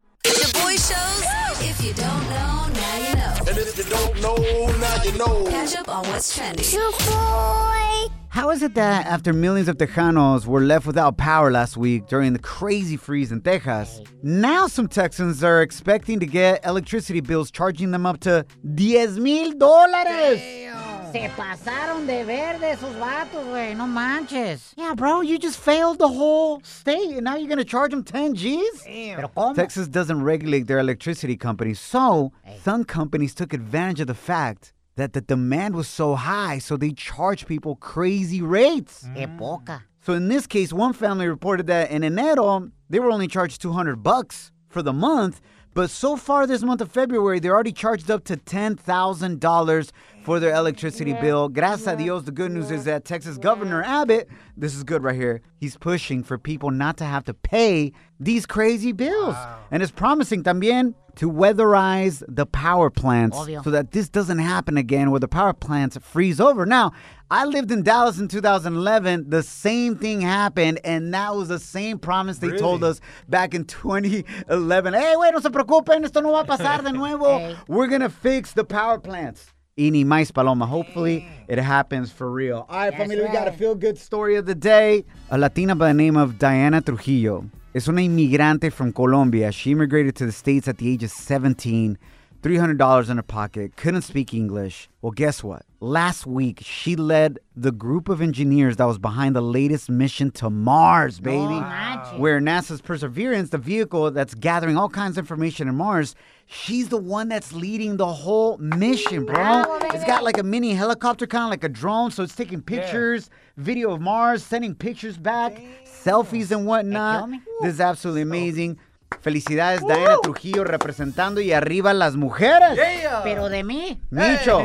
Shaboy 0.63 0.75
Shows 0.77 1.61
If 1.61 1.83
you 1.83 1.93
don't 1.93 2.23
know, 2.29 2.67
now 2.73 2.97
you 2.97 3.15
know. 3.15 3.35
And 3.47 3.57
if 3.57 3.77
you 3.77 3.83
don't 3.83 4.21
know, 4.21 4.35
now 4.79 5.03
you 5.03 5.17
know. 5.17 5.45
Catch 5.49 5.75
up 5.75 5.89
on 5.89 6.07
what's 6.07 6.35
trending. 6.35 6.65
Boy. 6.71 8.13
How 8.29 8.49
is 8.49 8.63
it 8.63 8.73
that 8.75 9.05
after 9.05 9.31
millions 9.33 9.67
of 9.67 9.77
Tejanos 9.77 10.45
were 10.45 10.61
left 10.61 10.87
without 10.87 11.17
power 11.17 11.51
last 11.51 11.77
week 11.77 12.07
during 12.07 12.33
the 12.33 12.39
crazy 12.39 12.97
freeze 12.97 13.31
in 13.31 13.41
Texas, 13.41 14.01
now 14.23 14.67
some 14.67 14.87
Texans 14.87 15.43
are 15.43 15.61
expecting 15.61 16.19
to 16.19 16.25
get 16.25 16.65
electricity 16.65 17.19
bills 17.19 17.51
charging 17.51 17.91
them 17.91 18.05
up 18.05 18.19
to 18.21 18.45
10 18.75 19.21
mil 19.21 19.51
dólares? 19.53 20.92
Se 21.13 21.29
pasaron 21.37 22.07
de 22.07 22.23
verde 22.23 22.71
esos 22.71 22.95
vatos, 22.95 23.45
güey. 23.45 23.75
No 23.75 23.85
manches. 23.85 24.73
Yeah, 24.75 24.95
bro, 24.95 25.21
you 25.21 25.37
just 25.37 25.59
failed 25.59 25.99
the 25.99 26.07
whole 26.07 26.59
state 26.63 27.11
and 27.11 27.23
now 27.23 27.35
you're 27.35 27.47
going 27.47 27.59
to 27.59 27.63
charge 27.63 27.91
them 27.91 28.03
10 28.03 28.33
G's? 28.33 28.81
Pero 28.83 29.27
¿cómo? 29.27 29.53
Texas 29.53 29.87
doesn't 29.87 30.23
regulate 30.23 30.65
their 30.65 30.79
electricity 30.79 31.37
companies, 31.37 31.79
so 31.79 32.31
some 32.63 32.83
companies 32.83 33.35
took 33.35 33.53
advantage 33.53 33.99
of 33.99 34.07
the 34.07 34.15
fact 34.15 34.73
that 34.95 35.13
the 35.13 35.21
demand 35.21 35.75
was 35.75 35.87
so 35.87 36.15
high, 36.15 36.57
so 36.57 36.75
they 36.77 36.91
charge 36.91 37.45
people 37.45 37.75
crazy 37.75 38.41
rates. 38.41 39.03
Mm. 39.03 39.37
Poca. 39.37 39.83
So 40.01 40.13
in 40.13 40.29
this 40.29 40.47
case, 40.47 40.73
one 40.73 40.93
family 40.93 41.27
reported 41.27 41.67
that 41.67 41.91
in 41.91 42.01
enero 42.01 42.71
they 42.89 42.99
were 42.99 43.11
only 43.11 43.27
charged 43.27 43.61
200 43.61 44.01
bucks 44.01 44.51
for 44.67 44.81
the 44.81 44.93
month, 44.93 45.41
but 45.75 45.91
so 45.91 46.15
far 46.15 46.47
this 46.47 46.63
month 46.63 46.81
of 46.81 46.91
February 46.91 47.39
they're 47.39 47.53
already 47.53 47.71
charged 47.71 48.09
up 48.09 48.23
to 48.23 48.35
$10,000 48.35 49.91
for 50.23 50.39
their 50.39 50.53
electricity 50.55 51.13
bill. 51.13 51.49
Gracias 51.49 51.87
a 51.87 51.95
Dios, 51.95 52.23
the 52.23 52.31
good 52.31 52.51
news 52.51 52.71
is 52.71 52.85
that 52.85 53.05
Texas 53.05 53.37
Governor 53.37 53.83
Abbott, 53.83 54.29
this 54.55 54.75
is 54.75 54.83
good 54.83 55.03
right 55.03 55.15
here, 55.15 55.41
he's 55.57 55.77
pushing 55.77 56.23
for 56.23 56.37
people 56.37 56.71
not 56.71 56.97
to 56.97 57.05
have 57.05 57.23
to 57.25 57.33
pay 57.33 57.91
these 58.19 58.45
crazy 58.45 58.91
bills. 58.91 59.35
And 59.71 59.83
is 59.83 59.91
promising 59.91 60.43
también 60.43 60.93
to 61.15 61.29
weatherize 61.29 62.23
the 62.27 62.45
power 62.45 62.89
plants 62.89 63.37
Obvio. 63.37 63.63
so 63.63 63.69
that 63.71 63.91
this 63.91 64.09
doesn't 64.09 64.39
happen 64.39 64.77
again 64.77 65.11
where 65.11 65.19
the 65.19 65.27
power 65.27 65.53
plants 65.53 65.97
freeze 66.01 66.39
over. 66.39 66.65
Now, 66.65 66.91
I 67.29 67.45
lived 67.45 67.71
in 67.71 67.83
Dallas 67.83 68.19
in 68.19 68.27
2011. 68.27 69.29
The 69.29 69.43
same 69.43 69.95
thing 69.97 70.21
happened, 70.21 70.79
and 70.83 71.13
that 71.13 71.35
was 71.35 71.49
the 71.49 71.59
same 71.59 71.99
promise 71.99 72.37
they 72.37 72.57
told 72.57 72.83
us 72.83 72.99
back 73.27 73.53
in 73.53 73.65
2011. 73.65 74.93
Hey, 74.93 75.13
wait, 75.17 75.33
no 75.33 75.39
se 75.39 75.49
preocupen, 75.49 76.03
esto 76.05 76.21
no 76.21 76.31
va 76.31 76.41
a 76.41 76.45
pasar 76.45 76.83
de 76.83 76.91
nuevo. 76.93 77.37
Hey. 77.37 77.57
We're 77.67 77.87
gonna 77.87 78.09
fix 78.09 78.53
the 78.53 78.63
power 78.63 78.99
plants. 78.99 79.53
Y 79.75 79.89
ni 79.89 80.03
más 80.05 80.31
paloma. 80.31 80.67
Hopefully, 80.67 81.25
it 81.47 81.57
happens 81.57 82.11
for 82.11 82.29
real. 82.29 82.67
All 82.69 82.77
right, 82.77 82.91
That's 82.91 83.09
family, 83.09 83.19
we 83.21 83.27
got 83.33 83.47
a 83.47 83.51
feel 83.51 83.73
good 83.73 83.97
story 83.97 84.35
of 84.35 84.45
the 84.45 84.53
day. 84.53 85.03
A 85.31 85.37
Latina 85.37 85.75
by 85.75 85.87
the 85.87 85.93
name 85.95 86.15
of 86.15 86.37
Diana 86.37 86.79
Trujillo 86.79 87.45
is 87.73 87.87
una 87.87 88.01
inmigrante 88.01 88.71
from 88.71 88.93
Colombia. 88.93 89.51
She 89.51 89.71
immigrated 89.71 90.15
to 90.17 90.27
the 90.27 90.31
States 90.31 90.67
at 90.67 90.77
the 90.77 90.91
age 90.91 91.03
of 91.03 91.09
17. 91.09 91.97
$300 92.43 93.09
in 93.09 93.15
her 93.17 93.23
pocket, 93.23 93.77
couldn't 93.77 94.01
speak 94.01 94.33
English. 94.33 94.89
Well, 95.01 95.11
guess 95.11 95.41
what? 95.43 95.63
Last 95.79 96.25
week, 96.25 96.59
she 96.61 96.97
led 96.97 97.39
the 97.55 97.71
group 97.71 98.09
of 98.09 98.21
engineers 98.21 98.75
that 98.77 98.85
was 98.85 98.97
behind 98.97 99.33
the 99.33 99.41
latest 99.41 99.89
mission 99.89 100.29
to 100.31 100.49
Mars, 100.49 101.21
baby. 101.21 101.37
manches. 101.37 102.19
Where 102.19 102.41
NASA's 102.41 102.81
Perseverance, 102.81 103.49
the 103.49 103.57
vehicle 103.57 104.11
that's 104.11 104.33
gathering 104.35 104.77
all 104.77 104.89
kinds 104.89 105.17
of 105.17 105.23
information 105.23 105.69
in 105.69 105.75
Mars, 105.75 106.15
she's 106.45 106.89
the 106.89 106.97
one 106.97 107.29
that's 107.29 107.53
leading 107.53 107.95
the 107.95 108.07
whole 108.07 108.57
mission, 108.57 109.25
bro. 109.25 109.63
It's 109.93 110.03
got 110.05 110.23
like 110.23 110.37
a 110.37 110.43
mini 110.43 110.73
helicopter, 110.73 111.25
kind 111.25 111.45
of 111.45 111.49
like 111.49 111.63
a 111.63 111.69
drone, 111.69 112.11
so 112.11 112.23
it's 112.23 112.35
taking 112.35 112.61
pictures, 112.61 113.29
video 113.55 113.93
of 113.93 114.01
Mars, 114.01 114.43
sending 114.43 114.75
pictures 114.75 115.17
back, 115.17 115.61
selfies 115.85 116.51
and 116.51 116.65
whatnot. 116.65 117.29
This 117.61 117.75
is 117.75 117.81
absolutely 117.81 118.23
amazing. 118.23 118.79
Felicidades, 119.21 119.81
Diana 119.85 120.17
Trujillo 120.21 120.63
representando 120.63 121.41
y 121.41 121.53
arriba 121.53 121.93
las 121.93 122.15
mujeres. 122.15 122.77
Pero 123.23 123.49
de 123.49 123.63
mí. 123.63 123.99
Micho. 124.11 124.61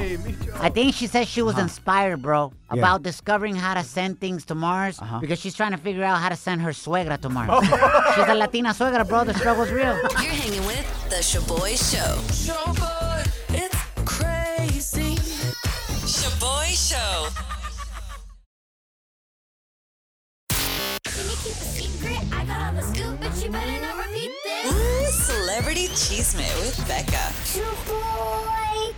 I 0.61 0.71
think 0.71 0.95
she 0.95 1.07
said 1.07 1.27
she 1.27 1.43
was 1.43 1.57
inspired, 1.59 2.21
bro, 2.21 2.53
Yeah. 2.73 2.81
about 2.81 3.03
discovering 3.03 3.55
how 3.57 3.75
to 3.75 3.83
send 3.85 4.19
things 4.19 4.45
to 4.47 4.55
Mars 4.55 4.99
because 5.21 5.39
she's 5.41 5.55
trying 5.55 5.71
to 5.73 5.79
figure 5.79 6.05
out 6.05 6.19
how 6.21 6.29
to 6.29 6.37
send 6.37 6.61
her 6.63 6.73
suegra 6.73 7.19
to 7.21 7.29
Mars. 7.29 7.51
she's 8.15 8.29
a 8.29 8.35
Latina 8.35 8.71
suegra, 8.75 9.07
bro. 9.07 9.25
The 9.25 9.35
struggle's 9.35 9.71
real. 9.71 9.97
You're 10.21 10.33
hanging 10.33 10.65
with 10.67 10.85
The 11.11 11.23
Shaboy 11.23 11.77
Show. 11.79 12.17
Shaboy, 12.33 13.27
it's 13.51 13.77
crazy. 14.05 15.15
Shaboy 16.05 16.75
Show. 16.75 17.29
Ooh, 24.67 25.07
Celebrity 25.11 25.89
Chisme 25.89 26.47
with 26.61 26.87
Becca. 26.89 27.33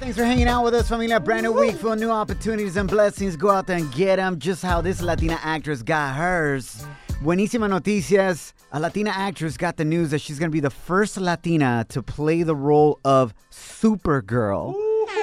Thanks 0.00 0.16
for 0.16 0.24
hanging 0.24 0.48
out 0.48 0.64
with 0.64 0.74
us, 0.74 0.88
familia. 0.88 1.20
Brand 1.20 1.44
new 1.44 1.52
week 1.52 1.76
full 1.76 1.92
of 1.92 2.00
new 2.00 2.10
opportunities 2.10 2.76
and 2.76 2.88
blessings. 2.88 3.36
Go 3.36 3.50
out 3.50 3.66
there 3.66 3.76
and 3.76 3.92
get 3.92 4.16
them 4.16 4.38
just 4.38 4.62
how 4.62 4.80
this 4.80 5.02
Latina 5.02 5.38
actress 5.42 5.82
got 5.82 6.16
hers. 6.16 6.86
Buenísima 7.22 7.68
noticias. 7.68 8.52
A 8.72 8.80
Latina 8.80 9.10
actress 9.10 9.56
got 9.56 9.76
the 9.76 9.84
news 9.84 10.10
that 10.10 10.20
she's 10.20 10.38
going 10.38 10.50
to 10.50 10.52
be 10.52 10.60
the 10.60 10.70
first 10.70 11.16
Latina 11.18 11.84
to 11.90 12.02
play 12.02 12.42
the 12.42 12.56
role 12.56 12.98
of 13.04 13.34
Supergirl. 13.50 14.74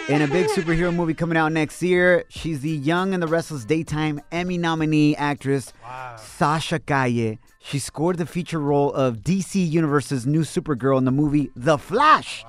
In 0.09 0.21
a 0.21 0.27
big 0.27 0.47
superhero 0.47 0.93
movie 0.93 1.13
coming 1.13 1.37
out 1.37 1.51
next 1.51 1.81
year, 1.81 2.23
she's 2.29 2.61
the 2.61 2.69
Young 2.69 3.13
and 3.13 3.21
the 3.21 3.27
Restless 3.27 3.65
Daytime 3.65 4.21
Emmy 4.31 4.57
nominee 4.57 5.15
actress 5.17 5.73
Sasha 6.17 6.79
Calle. 6.79 7.37
She 7.59 7.79
scored 7.79 8.17
the 8.17 8.25
feature 8.25 8.59
role 8.59 8.91
of 8.93 9.17
DC 9.17 9.55
Universe's 9.69 10.25
new 10.25 10.41
Supergirl 10.41 10.97
in 10.97 11.05
the 11.05 11.11
movie 11.11 11.51
The 11.55 11.77
Flash. 11.77 12.45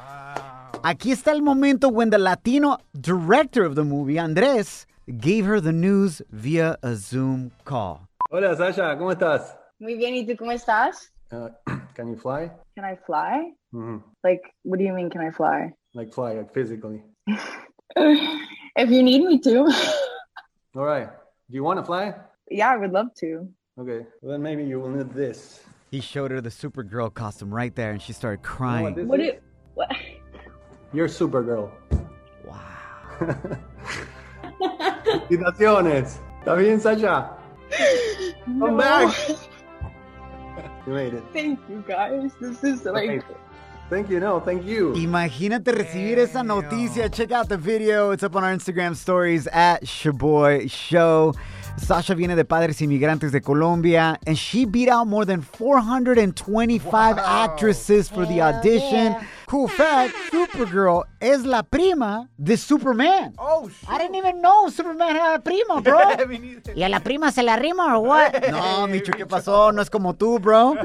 Aquí 0.85 1.13
está 1.13 1.29
el 1.33 1.41
momento 1.41 1.89
when 1.89 2.11
the 2.11 2.19
Latino 2.19 2.79
director 3.01 3.65
of 3.65 3.75
the 3.75 3.85
movie, 3.85 4.19
Andres, 4.19 4.87
gave 5.19 5.45
her 5.45 5.61
the 5.61 5.73
news 5.73 6.23
via 6.31 6.77
a 6.83 6.95
Zoom 6.95 7.51
call. 7.65 8.09
Hola 8.31 8.55
Sasha, 8.57 8.97
¿cómo 8.97 9.13
estás? 9.13 9.57
Muy 9.81 9.95
bien, 9.97 10.15
¿y 10.15 10.27
tú 10.27 10.37
cómo 10.37 10.53
estás? 10.53 11.11
Uh, 11.33 11.49
can 11.95 12.09
you 12.09 12.17
fly? 12.17 12.51
Can 12.77 12.85
I 12.85 12.97
fly? 13.07 13.53
Mhm. 13.75 14.03
Like, 14.23 14.43
what 14.63 14.79
do 14.79 14.85
you 14.85 14.93
mean, 14.93 15.11
can 15.11 15.21
I 15.21 15.31
fly? 15.31 15.73
Like 15.95 16.13
fly, 16.13 16.35
like 16.35 16.53
physically. 16.53 17.03
if 17.97 18.91
you 18.91 19.03
need 19.03 19.25
me 19.25 19.39
to. 19.41 19.67
All 20.77 20.85
right. 20.85 21.09
Do 21.51 21.55
you 21.55 21.65
want 21.65 21.81
to 21.81 21.85
fly? 21.85 22.15
yeah, 22.51 22.71
I 22.71 22.77
would 22.77 22.93
love 22.93 23.09
to. 23.21 23.49
Okay. 23.79 24.07
Well, 24.23 24.33
then 24.33 24.43
maybe 24.43 24.65
you 24.65 24.81
will 24.81 24.91
need 24.91 25.11
this. 25.13 25.61
He 25.91 26.01
showed 26.01 26.31
her 26.33 26.41
the 26.41 26.51
Supergirl 26.51 27.13
costume 27.15 27.55
right 27.55 27.75
there, 27.75 27.93
and 27.93 28.03
she 28.03 28.13
started 28.13 28.41
You 28.43 28.49
know 28.51 28.57
crying. 28.57 28.83
what 28.85 28.95
this 28.97 29.07
What? 29.07 29.21
is? 29.21 29.33
Do, 29.33 29.39
what? 29.75 29.97
You're 30.93 31.09
Supergirl. 31.09 31.71
wow. 32.45 32.67
Felicitaciones. 35.29 36.19
¿Está 36.41 36.55
bien, 36.57 36.81
Sasha? 36.81 37.31
No. 38.47 38.67
Come 38.67 38.77
back. 38.79 39.15
You 40.87 40.93
made 40.95 41.13
it. 41.13 41.23
Thank 41.35 41.61
you, 41.69 41.85
guys. 41.87 42.33
This 42.41 42.65
is 42.65 42.85
like. 42.87 43.23
Thank 43.91 44.09
you. 44.09 44.21
No, 44.21 44.41
thank 44.41 44.65
you. 44.65 44.95
Imagínate 44.95 45.71
recibir 45.73 46.17
esa 46.19 46.39
noticia. 46.43 47.11
Check 47.13 47.31
out 47.31 47.49
the 47.51 47.59
video. 47.59 48.11
It's 48.13 48.23
up 48.23 48.35
on 48.37 48.43
our 48.45 48.55
Instagram 48.55 48.97
stories 48.97 49.47
at 49.49 49.85
Shaboy 49.85 50.71
Show. 50.71 51.35
Sasha 51.79 52.15
viene 52.15 52.35
de 52.37 52.45
Padres 52.45 52.81
Inmigrantes 52.81 53.33
de 53.33 53.41
Colombia, 53.41 54.19
and 54.27 54.37
she 54.37 54.65
beat 54.65 54.89
out 54.89 55.07
more 55.07 55.25
than 55.25 55.41
425 55.43 57.19
actresses 57.19 58.09
for 58.09 58.27
the 58.27 58.41
audition. 58.41 59.17
Cool 59.47 59.69
fact 59.69 60.15
Supergirl 60.31 61.05
es 61.21 61.45
la 61.45 61.63
prima 61.63 62.29
de 62.37 62.57
Superman. 62.57 63.33
Oh, 63.39 63.71
I 63.89 63.97
didn't 63.97 64.17
even 64.17 64.43
know 64.43 64.69
Superman 64.69 65.17
had 65.17 65.37
a 65.37 65.43
prima, 65.43 65.81
bro. 65.81 65.99
¿Y 66.77 66.83
a 66.83 66.89
la 66.89 67.01
prima 67.01 67.33
se 67.33 67.43
la 67.43 67.57
rima 67.57 67.97
or 67.97 68.03
what? 68.03 68.35
No, 68.51 68.87
Micho, 68.87 69.13
¿qué 69.13 69.27
pasó? 69.27 69.73
No 69.73 69.81
es 69.81 69.89
como 69.89 70.15
tú, 70.15 70.39
bro. 70.39 70.77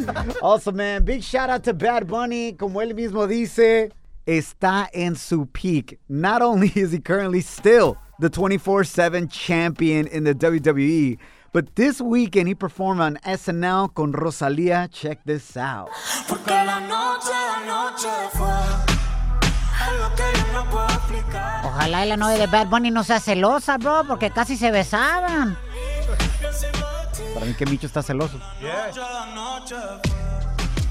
Also, 0.42 0.72
man, 0.72 1.04
big 1.04 1.22
shout 1.22 1.50
out 1.50 1.64
to 1.64 1.74
Bad 1.74 2.08
Bunny. 2.08 2.54
Como 2.54 2.82
él 2.82 2.94
mismo 2.96 3.28
dice, 3.28 3.92
está 4.26 4.90
en 4.94 5.16
su 5.16 5.46
peak. 5.48 6.00
Not 6.08 6.42
only 6.42 6.72
is 6.76 6.92
he 6.94 7.00
currently 7.00 7.42
still 7.42 7.98
the 8.24 8.30
24 8.30 8.86
7 8.86 9.27
champion 9.27 10.08
in 10.08 10.24
the 10.24 10.34
WWE, 10.34 11.18
but 11.51 11.75
this 11.75 12.00
weekend 12.00 12.48
he 12.48 12.56
performed 12.56 13.01
on 13.01 13.18
SNL 13.25 13.94
con 13.94 14.13
Rosalia. 14.13 14.88
Check 14.89 15.20
this 15.25 15.58
out. 15.58 15.89
Ojalá 21.65 22.06
y 22.06 22.08
la 22.08 22.15
novia 22.15 22.38
de 22.38 22.48
Bad 22.48 22.70
Bunny 22.70 22.92
no 22.92 23.03
sea 23.03 23.20
celosa, 23.20 23.77
bro, 23.77 24.06
porque 24.08 24.32
casi 24.32 24.56
se 24.56 24.72
besaban. 24.72 25.58
Para 27.34 27.46
mí 27.46 27.53
que 27.56 27.65
Micho 27.65 27.88
está 27.88 28.01
celoso. 28.01 28.39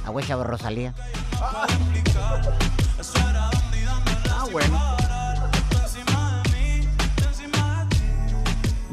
I 0.05 0.11
was 0.11 0.29
Rosalía. 0.29 0.93
Ah, 1.41 1.67
bueno. 4.51 5.22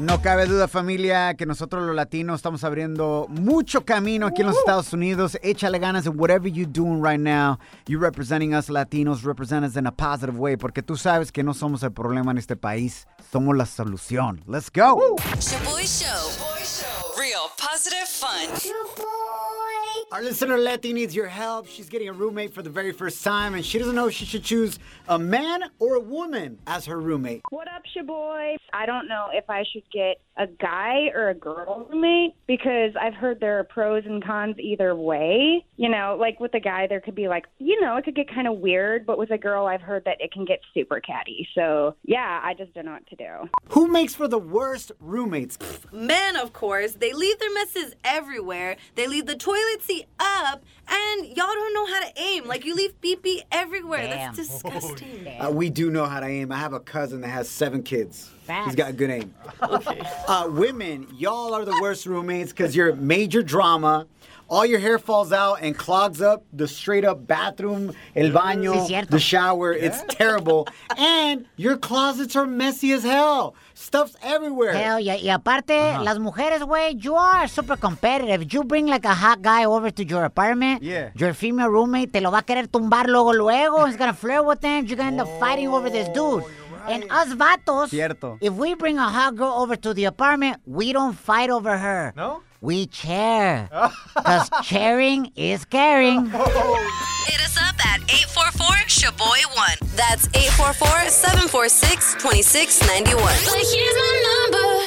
No 0.00 0.22
cabe 0.22 0.46
duda, 0.46 0.66
familia, 0.66 1.34
que 1.34 1.44
nosotros 1.44 1.82
los 1.86 1.94
latinos 1.94 2.36
estamos 2.36 2.64
abriendo 2.64 3.26
mucho 3.28 3.84
camino 3.84 4.26
aquí 4.26 4.40
en 4.40 4.46
los 4.46 4.56
Estados 4.56 4.94
Unidos. 4.94 5.36
Échale 5.42 5.78
ganas 5.78 6.06
in 6.06 6.18
whatever 6.18 6.50
you're 6.50 6.64
doing 6.64 7.02
right 7.02 7.20
now. 7.20 7.58
You're 7.86 8.00
representing 8.00 8.54
us 8.54 8.70
Latinos, 8.70 9.24
represent 9.24 9.62
us 9.62 9.76
in 9.76 9.86
a 9.86 9.92
positive 9.92 10.38
way, 10.38 10.56
porque 10.56 10.82
tú 10.82 10.96
sabes 10.96 11.30
que 11.30 11.42
no 11.42 11.52
somos 11.52 11.82
el 11.82 11.90
problema 11.90 12.30
en 12.30 12.38
este 12.38 12.56
país, 12.56 13.06
somos 13.30 13.54
la 13.54 13.66
solución. 13.66 14.42
Let's 14.46 14.70
go. 14.70 15.16
Shaboy 15.38 15.84
Show. 15.84 17.18
Real 17.18 17.50
positive 17.58 18.08
fun. 18.08 19.29
Our 20.12 20.22
listener 20.22 20.58
Letty 20.58 20.92
needs 20.92 21.14
your 21.14 21.28
help. 21.28 21.66
She's 21.68 21.88
getting 21.88 22.08
a 22.08 22.12
roommate 22.12 22.52
for 22.52 22.62
the 22.62 22.70
very 22.70 22.92
first 22.92 23.22
time, 23.22 23.54
and 23.54 23.64
she 23.64 23.78
doesn't 23.78 23.94
know 23.94 24.08
if 24.08 24.14
she 24.14 24.24
should 24.24 24.42
choose 24.42 24.78
a 25.08 25.18
man 25.18 25.62
or 25.78 25.94
a 25.94 26.00
woman 26.00 26.58
as 26.66 26.86
her 26.86 27.00
roommate. 27.00 27.42
What 27.50 27.68
up, 27.68 27.82
Shaboy? 27.96 28.56
I 28.72 28.86
don't 28.86 29.08
know 29.08 29.28
if 29.32 29.48
I 29.48 29.64
should 29.72 29.84
get 29.92 30.20
a 30.36 30.46
guy 30.46 31.10
or 31.14 31.28
a 31.28 31.34
girl 31.34 31.86
roommate 31.90 32.34
because 32.46 32.92
I've 33.00 33.14
heard 33.14 33.40
there 33.40 33.58
are 33.58 33.64
pros 33.64 34.04
and 34.06 34.24
cons 34.24 34.56
either 34.58 34.94
way. 34.96 35.64
You 35.76 35.88
know, 35.88 36.16
like 36.18 36.40
with 36.40 36.54
a 36.54 36.60
guy, 36.60 36.86
there 36.86 37.00
could 37.00 37.14
be 37.14 37.28
like, 37.28 37.46
you 37.58 37.80
know, 37.80 37.96
it 37.96 38.04
could 38.04 38.16
get 38.16 38.32
kind 38.32 38.48
of 38.48 38.58
weird, 38.58 39.06
but 39.06 39.18
with 39.18 39.30
a 39.30 39.38
girl, 39.38 39.66
I've 39.66 39.82
heard 39.82 40.04
that 40.06 40.20
it 40.20 40.32
can 40.32 40.44
get 40.44 40.60
super 40.74 41.00
catty. 41.00 41.46
So, 41.54 41.94
yeah, 42.04 42.40
I 42.42 42.54
just 42.54 42.74
don't 42.74 42.86
know 42.86 42.92
what 42.92 43.06
to 43.08 43.16
do. 43.16 43.48
Who 43.70 43.86
makes 43.86 44.14
for 44.14 44.28
the 44.28 44.38
worst 44.38 44.92
roommates? 44.98 45.58
Men, 45.92 46.36
of 46.36 46.52
course, 46.52 46.94
they 46.94 47.12
leave 47.12 47.38
their 47.38 47.52
messes 47.52 47.94
everywhere. 48.02 48.76
They 48.94 49.06
leave 49.06 49.26
the 49.26 49.36
toilet 49.36 49.79
seat 49.82 50.06
up, 50.18 50.62
and 50.88 51.26
y'all 51.26 51.34
don't 51.36 51.74
know 51.74 51.86
how 51.86 52.00
to 52.00 52.20
aim. 52.20 52.46
Like 52.46 52.64
you 52.64 52.74
leave 52.74 53.00
pee 53.00 53.16
pee 53.16 53.42
everywhere. 53.52 54.06
That's 54.08 54.36
disgusting. 54.36 55.26
Uh, 55.40 55.50
we 55.50 55.70
do 55.70 55.90
know 55.90 56.04
how 56.04 56.20
to 56.20 56.26
aim. 56.26 56.52
I 56.52 56.56
have 56.56 56.72
a 56.74 56.80
cousin 56.80 57.22
that 57.22 57.28
has 57.28 57.48
seven 57.48 57.82
kids. 57.82 58.30
He's 58.64 58.74
got 58.74 58.90
a 58.90 58.92
good 58.92 59.10
aim. 59.10 59.34
Uh, 60.28 60.48
women, 60.50 61.06
y'all 61.16 61.54
are 61.54 61.64
the 61.64 61.76
worst 61.80 62.06
roommates 62.06 62.52
because 62.52 62.76
you're 62.76 62.94
major 62.94 63.42
drama. 63.42 64.06
All 64.50 64.66
your 64.66 64.80
hair 64.80 64.98
falls 64.98 65.32
out 65.32 65.58
and 65.62 65.78
clogs 65.78 66.20
up 66.20 66.42
the 66.52 66.66
straight 66.66 67.04
up 67.04 67.24
bathroom, 67.24 67.94
el 68.16 68.30
baño, 68.32 68.74
Sí, 68.84 69.08
the 69.08 69.20
shower. 69.20 69.72
It's 69.72 70.02
terrible. 70.08 70.66
and 70.98 71.46
your 71.56 71.76
closets 71.76 72.34
are 72.34 72.46
messy 72.46 72.90
as 72.90 73.04
hell. 73.04 73.54
Stuff's 73.74 74.16
everywhere. 74.22 74.72
Hell, 74.72 74.98
y, 74.98 75.20
y 75.22 75.28
aparte, 75.28 75.70
uh-huh. 75.70 76.02
las 76.02 76.18
mujeres, 76.18 76.62
güey, 76.62 76.96
you 77.00 77.14
are 77.14 77.46
super 77.46 77.76
competitive. 77.76 78.52
You 78.52 78.64
bring 78.64 78.86
like 78.86 79.04
a 79.04 79.14
hot 79.14 79.40
guy 79.40 79.64
over 79.66 79.88
to 79.88 80.04
your 80.04 80.24
apartment. 80.24 80.82
Yeah. 80.82 81.10
Your 81.14 81.32
female 81.32 81.68
roommate 81.68 82.12
te 82.12 82.20
lo 82.20 82.32
va 82.32 82.38
a 82.38 82.42
querer 82.42 82.66
tumbar 82.66 83.06
luego, 83.06 83.32
luego. 83.32 83.86
He's 83.86 83.96
gonna 83.96 84.12
flirt 84.12 84.44
with 84.44 84.60
them. 84.62 84.84
You're 84.86 84.96
gonna 84.96 85.12
end 85.12 85.20
up 85.20 85.28
fighting 85.38 85.68
over 85.68 85.88
this 85.88 86.08
oh, 86.10 86.40
dude. 86.40 86.50
And 86.88 87.04
us 87.08 87.28
vatos, 87.34 87.90
Cierto. 87.90 88.38
if 88.40 88.52
we 88.54 88.74
bring 88.74 88.98
a 88.98 89.08
hot 89.08 89.36
girl 89.36 89.52
over 89.52 89.76
to 89.76 89.94
the 89.94 90.06
apartment, 90.06 90.60
we 90.66 90.92
don't 90.92 91.12
fight 91.12 91.50
over 91.50 91.76
her. 91.78 92.12
No? 92.16 92.42
We 92.62 92.86
chair. 92.86 93.68
Because 94.14 94.50
chairing 94.62 95.32
is 95.34 95.64
caring. 95.64 96.26
Hit 96.26 96.34
us 96.34 97.56
up 97.58 97.86
at 97.86 98.00
844-SHABOY1. 98.02 99.96
That's 99.96 100.28
844-746-2691. 100.28 103.16
But 103.16 103.64
here's 103.72 103.94
my 103.94 104.48
number, 104.50 104.86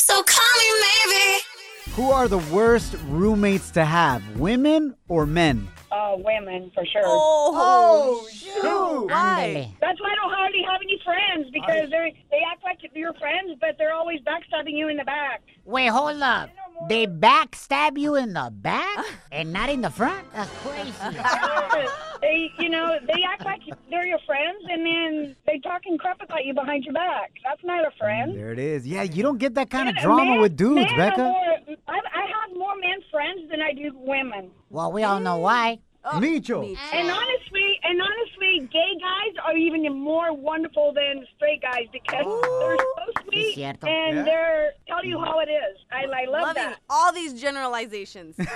so 0.00 0.20
call 0.24 0.52
me 0.58 0.66
maybe. 0.80 1.38
Who 1.92 2.10
are 2.10 2.26
the 2.26 2.38
worst 2.38 2.96
roommates 3.06 3.70
to 3.72 3.84
have, 3.84 4.22
women 4.38 4.96
or 5.08 5.26
men? 5.26 5.68
Uh, 5.92 6.14
women 6.16 6.70
for 6.74 6.84
sure. 6.86 7.02
Oh, 7.04 8.26
shoot. 8.32 9.08
Ándale. 9.10 9.68
That's 9.78 10.00
why 10.00 10.10
I 10.10 10.14
don't 10.16 10.32
hardly 10.32 10.62
have 10.62 10.80
any 10.82 10.98
friends 11.04 11.50
because 11.52 11.90
they 11.90 12.14
they 12.30 12.40
act 12.50 12.64
like 12.64 12.78
you're 12.94 13.12
friends, 13.14 13.56
but 13.60 13.76
they're 13.76 13.92
always 13.92 14.20
backstabbing 14.20 14.72
you 14.74 14.88
in 14.88 14.96
the 14.96 15.04
back. 15.04 15.42
Wait, 15.66 15.88
hold 15.88 16.22
up. 16.22 16.48
They 16.88 17.06
backstab 17.06 17.96
you 17.98 18.16
in 18.16 18.32
the 18.32 18.50
back 18.52 19.04
and 19.30 19.52
not 19.52 19.70
in 19.70 19.80
the 19.80 19.90
front? 19.90 20.26
That's 20.32 20.50
crazy. 20.64 20.92
they, 22.20 22.50
you 22.58 22.68
know, 22.68 22.98
they 23.06 23.22
act 23.22 23.44
like 23.44 23.60
they're 23.90 24.06
your 24.06 24.18
friends, 24.26 24.64
and 24.68 24.84
then 24.84 25.36
they 25.46 25.58
talking 25.58 25.96
crap 25.98 26.20
about 26.22 26.44
you 26.44 26.54
behind 26.54 26.84
your 26.84 26.94
back. 26.94 27.32
That's 27.44 27.62
not 27.64 27.86
a 27.86 27.90
friend. 27.98 28.36
There 28.36 28.52
it 28.52 28.58
is. 28.58 28.86
Yeah, 28.86 29.02
you 29.02 29.22
don't 29.22 29.38
get 29.38 29.54
that 29.54 29.70
kind 29.70 29.88
of 29.88 29.96
drama 29.96 30.32
men- 30.32 30.40
with 30.40 30.56
dudes, 30.56 30.90
Becca. 30.96 31.18
More, 31.18 31.76
I, 31.88 32.00
I 32.14 32.26
have 32.26 32.56
more 32.56 32.76
men 32.76 32.98
friends 33.10 33.50
than 33.50 33.60
I 33.60 33.72
do 33.72 33.90
women. 33.94 34.50
Well, 34.70 34.92
we 34.92 35.04
all 35.04 35.20
know 35.20 35.38
why. 35.38 35.78
Oh, 36.04 36.18
Micho. 36.18 36.76
And 36.92 37.10
honestly, 37.10 37.78
and 37.84 38.00
honestly, 38.00 38.68
gay 38.72 38.92
guys 39.00 39.34
are 39.46 39.56
even 39.56 39.82
more 40.00 40.32
wonderful 40.34 40.92
than 40.92 41.24
straight 41.36 41.62
guys 41.62 41.86
because 41.92 42.24
oh. 42.26 42.58
they're 42.60 42.76
so 42.76 43.22
sweet 43.24 43.54
cierto. 43.54 43.86
and 43.86 44.16
Yeah. 44.16 44.22
they're 44.24 44.72
tell 44.88 45.04
you 45.04 45.18
how 45.20 45.38
it 45.40 45.48
is. 45.48 45.78
I, 45.92 46.04
I 46.04 46.24
love 46.24 46.42
Loving 46.42 46.62
that. 46.62 46.80
all 46.90 47.12
these 47.12 47.40
generalizations. 47.40 48.36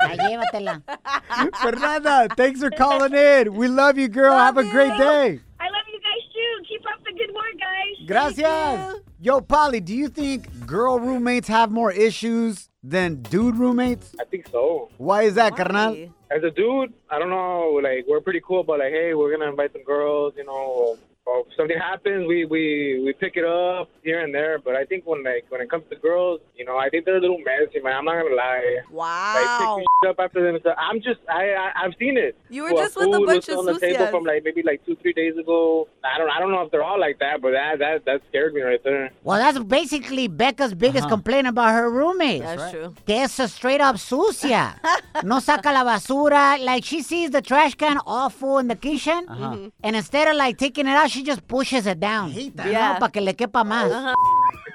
Ya 0.00 0.14
llévatela. 0.16 0.82
Fernanda, 1.62 2.28
thanks 2.36 2.60
for 2.60 2.70
calling 2.70 3.14
in. 3.14 3.54
We 3.54 3.68
love 3.68 3.98
you, 3.98 4.08
girl. 4.08 4.32
Have 4.36 4.58
a 4.58 4.64
great 4.64 4.96
day. 4.98 5.40
I 5.60 5.68
love 5.70 5.86
you 5.92 6.00
guys 6.00 6.24
too. 6.34 6.64
Keep 6.68 6.82
up 6.86 7.04
the 7.04 7.12
good 7.12 7.34
work, 7.34 7.54
guys. 7.58 8.06
Gracias. 8.06 9.00
Yo, 9.20 9.40
Polly, 9.40 9.80
do 9.80 9.94
you 9.94 10.08
think 10.08 10.66
girl 10.66 10.98
roommates 11.00 11.48
have 11.48 11.70
more 11.72 11.90
issues 11.90 12.68
than 12.82 13.16
dude 13.22 13.56
roommates? 13.56 14.14
I 14.20 14.24
think 14.24 14.46
so. 14.48 14.90
Why 14.98 15.22
is 15.22 15.34
that, 15.34 15.56
carnal? 15.56 16.12
As 16.30 16.42
a 16.42 16.50
dude, 16.50 16.92
I 17.10 17.18
don't 17.18 17.30
know. 17.30 17.80
Like 17.82 18.04
we're 18.06 18.20
pretty 18.20 18.42
cool, 18.46 18.62
but 18.62 18.80
like, 18.80 18.92
hey, 18.92 19.14
we're 19.14 19.30
gonna 19.30 19.50
invite 19.50 19.72
some 19.72 19.84
girls. 19.84 20.34
You 20.36 20.44
know, 20.44 20.98
or 21.28 21.40
if 21.40 21.46
something 21.56 21.78
happens, 21.78 22.26
we 22.26 22.44
we 22.46 23.02
we 23.04 23.12
pick 23.12 23.34
it 23.36 23.44
up 23.44 23.90
here 24.02 24.20
and 24.24 24.34
there. 24.34 24.58
But 24.58 24.74
I 24.76 24.84
think 24.84 25.06
when 25.06 25.22
like 25.24 25.44
when 25.50 25.60
it 25.60 25.70
comes 25.70 25.84
to 25.90 25.96
girls, 25.96 26.40
you 26.56 26.64
know, 26.64 26.76
I 26.78 26.88
think 26.88 27.04
they're 27.04 27.18
a 27.18 27.20
little 27.20 27.42
messy, 27.50 27.80
man. 27.84 27.94
I'm 27.98 28.04
not 28.04 28.22
gonna 28.22 28.34
lie. 28.34 28.78
Wow. 28.90 29.34
Like 29.36 29.84
picking 29.84 30.10
up 30.10 30.16
after 30.24 30.40
them. 30.44 30.54
and 30.54 30.62
stuff. 30.62 30.76
I'm 30.78 31.00
just 31.02 31.20
I, 31.28 31.42
I 31.64 31.66
I've 31.84 31.94
seen 31.98 32.16
it. 32.16 32.36
You 32.48 32.62
were 32.64 32.72
Well, 32.72 32.84
just 32.84 32.96
with 32.96 33.08
a 33.08 33.18
food 33.18 33.26
bunch 33.26 33.48
of 33.48 33.58
on 33.58 33.66
the 33.66 33.78
table 33.78 34.06
from 34.08 34.24
like 34.24 34.42
maybe 34.44 34.62
like 34.62 34.84
two 34.86 34.96
three 35.02 35.12
days 35.12 35.36
ago. 35.36 35.88
I 36.04 36.18
don't 36.18 36.30
I 36.30 36.38
don't 36.40 36.50
know 36.50 36.62
if 36.62 36.70
they're 36.70 36.82
all 36.90 36.98
like 37.00 37.18
that, 37.20 37.42
but 37.42 37.52
that 37.52 37.78
that 37.80 38.04
that 38.06 38.22
scared 38.28 38.54
me 38.54 38.62
right 38.62 38.82
there. 38.82 39.10
Well, 39.22 39.38
that's 39.38 39.58
basically 39.58 40.28
Becca's 40.28 40.74
biggest 40.74 41.08
complaint 41.08 41.46
about 41.46 41.72
her 41.72 41.90
roommate. 41.90 42.42
That's 42.42 42.72
true. 42.72 42.94
Que 43.06 43.16
es 43.16 43.38
a 43.38 43.48
straight 43.48 43.80
up 43.80 43.98
sucia. 43.98 44.80
no 45.24 45.36
saca 45.40 45.72
la 45.72 45.84
basura. 45.84 46.58
Like, 46.64 46.84
she 46.84 47.02
sees 47.02 47.30
the 47.30 47.42
trash 47.42 47.74
can 47.74 47.98
all 48.06 48.30
full 48.30 48.58
in 48.58 48.68
the 48.68 48.76
kitchen. 48.76 49.26
Mm-hmm. 49.26 49.68
And 49.82 49.96
instead 49.96 50.28
of, 50.28 50.36
like, 50.36 50.56
taking 50.58 50.86
it 50.86 50.90
out, 50.90 51.10
she 51.10 51.17
just 51.22 51.46
pushes 51.46 51.86
it 51.86 52.00
down. 52.00 52.30
hate 52.30 52.56
that. 52.56 52.66
You 52.66 52.72
know, 52.72 52.96
para 52.98 53.10
que 53.10 53.20
le 53.20 53.34
quepa 53.34 53.64
más. 53.64 53.90
Uh-huh. 53.90 54.14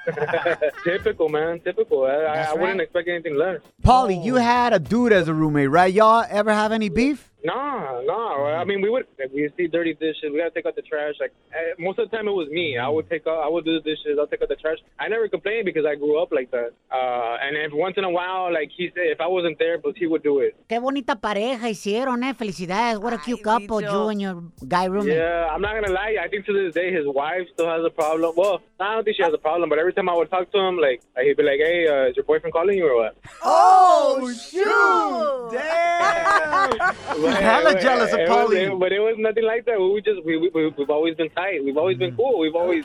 typical 0.84 1.28
man, 1.28 1.60
typical. 1.60 2.04
I, 2.04 2.08
I, 2.08 2.20
That's 2.34 2.50
I 2.50 2.54
wouldn't 2.54 2.80
expect 2.80 3.08
anything 3.08 3.36
less. 3.36 3.60
Polly, 3.82 4.18
you 4.18 4.36
had 4.36 4.72
a 4.72 4.78
dude 4.78 5.12
as 5.12 5.28
a 5.28 5.34
roommate, 5.34 5.70
right? 5.70 5.92
Y'all 5.92 6.24
ever 6.28 6.52
have 6.52 6.72
any 6.72 6.88
beef? 6.88 7.30
No, 7.44 8.02
no. 8.06 8.46
I 8.46 8.64
mean, 8.64 8.80
we 8.80 8.88
would 8.88 9.06
we 9.34 9.50
see 9.56 9.66
dirty 9.66 9.92
dishes. 9.92 10.32
We 10.32 10.38
gotta 10.38 10.50
take 10.50 10.64
out 10.64 10.76
the 10.76 10.82
trash. 10.82 11.14
Like 11.20 11.32
eh, 11.52 11.74
most 11.78 11.98
of 11.98 12.10
the 12.10 12.16
time, 12.16 12.26
it 12.26 12.32
was 12.32 12.48
me. 12.48 12.78
I 12.78 12.88
would 12.88 13.08
take 13.10 13.26
out. 13.26 13.40
I 13.44 13.48
would 13.48 13.66
do 13.66 13.74
the 13.78 13.84
dishes. 13.84 14.16
I'll 14.18 14.26
take 14.26 14.40
out 14.40 14.48
the 14.48 14.56
trash. 14.56 14.78
I 14.98 15.08
never 15.08 15.28
complained 15.28 15.66
because 15.66 15.84
I 15.84 15.94
grew 15.94 16.16
up 16.22 16.32
like 16.32 16.50
that. 16.52 16.70
Uh, 16.90 17.36
and 17.44 17.54
if 17.56 17.70
once 17.74 17.96
in 17.98 18.04
a 18.04 18.10
while, 18.10 18.50
like 18.52 18.70
he 18.74 18.88
said, 18.94 19.08
if 19.12 19.20
I 19.20 19.26
wasn't 19.26 19.58
there, 19.58 19.76
but 19.76 19.94
he 19.96 20.06
would 20.06 20.22
do 20.22 20.40
it. 20.40 20.56
Qué 20.70 20.80
bonita 20.80 21.16
pareja 21.16 21.58
hicieron, 21.60 22.24
eh. 22.24 22.32
Felicidades. 22.32 22.98
What 22.98 23.12
a 23.12 23.18
cute 23.18 23.42
couple, 23.42 23.82
you 23.82 24.08
and 24.08 24.20
your 24.22 24.42
guy 24.66 24.86
roommate. 24.86 25.16
Yeah, 25.18 25.48
I'm 25.52 25.60
not 25.60 25.74
gonna 25.74 25.92
lie. 25.92 26.16
I 26.18 26.28
think 26.28 26.46
to 26.46 26.52
this 26.54 26.72
day, 26.72 26.90
his 26.94 27.04
wife 27.06 27.46
still 27.52 27.68
has 27.68 27.84
a 27.84 27.90
problem. 27.90 28.32
Well, 28.36 28.62
I 28.80 28.94
don't 28.94 29.04
think 29.04 29.18
she 29.18 29.22
has 29.22 29.34
a 29.34 29.38
problem, 29.38 29.68
but 29.68 29.78
every 29.78 29.92
time 29.92 30.08
I 30.08 30.14
would 30.14 30.30
talk 30.30 30.50
to 30.50 30.58
him, 30.58 30.78
like 30.78 31.02
he'd 31.22 31.36
be 31.36 31.42
like, 31.42 31.60
"Hey, 31.60 31.86
uh, 31.88 32.08
is 32.08 32.16
your 32.16 32.24
boyfriend 32.24 32.54
calling 32.54 32.78
you 32.78 32.86
or 32.88 32.96
what?" 32.96 33.16
Oh, 33.42 34.32
shoot! 34.32 35.50
Damn! 35.52 37.33
But, 37.34 37.42
hella 37.42 37.72
but 37.72 37.82
jealous 37.82 38.12
of 38.12 38.20
it 38.20 38.28
Paulie. 38.28 38.78
but 38.78 38.92
it 38.92 39.00
was 39.00 39.16
nothing 39.18 39.44
like 39.44 39.64
that. 39.66 39.78
We 39.80 40.00
just 40.02 40.24
we, 40.24 40.36
we 40.36 40.68
we've 40.76 40.90
always 40.90 41.14
been 41.16 41.30
tight. 41.30 41.64
We've 41.64 41.76
always 41.76 41.98
been 41.98 42.12
mm. 42.12 42.16
cool. 42.16 42.38
We've 42.38 42.54
always 42.54 42.84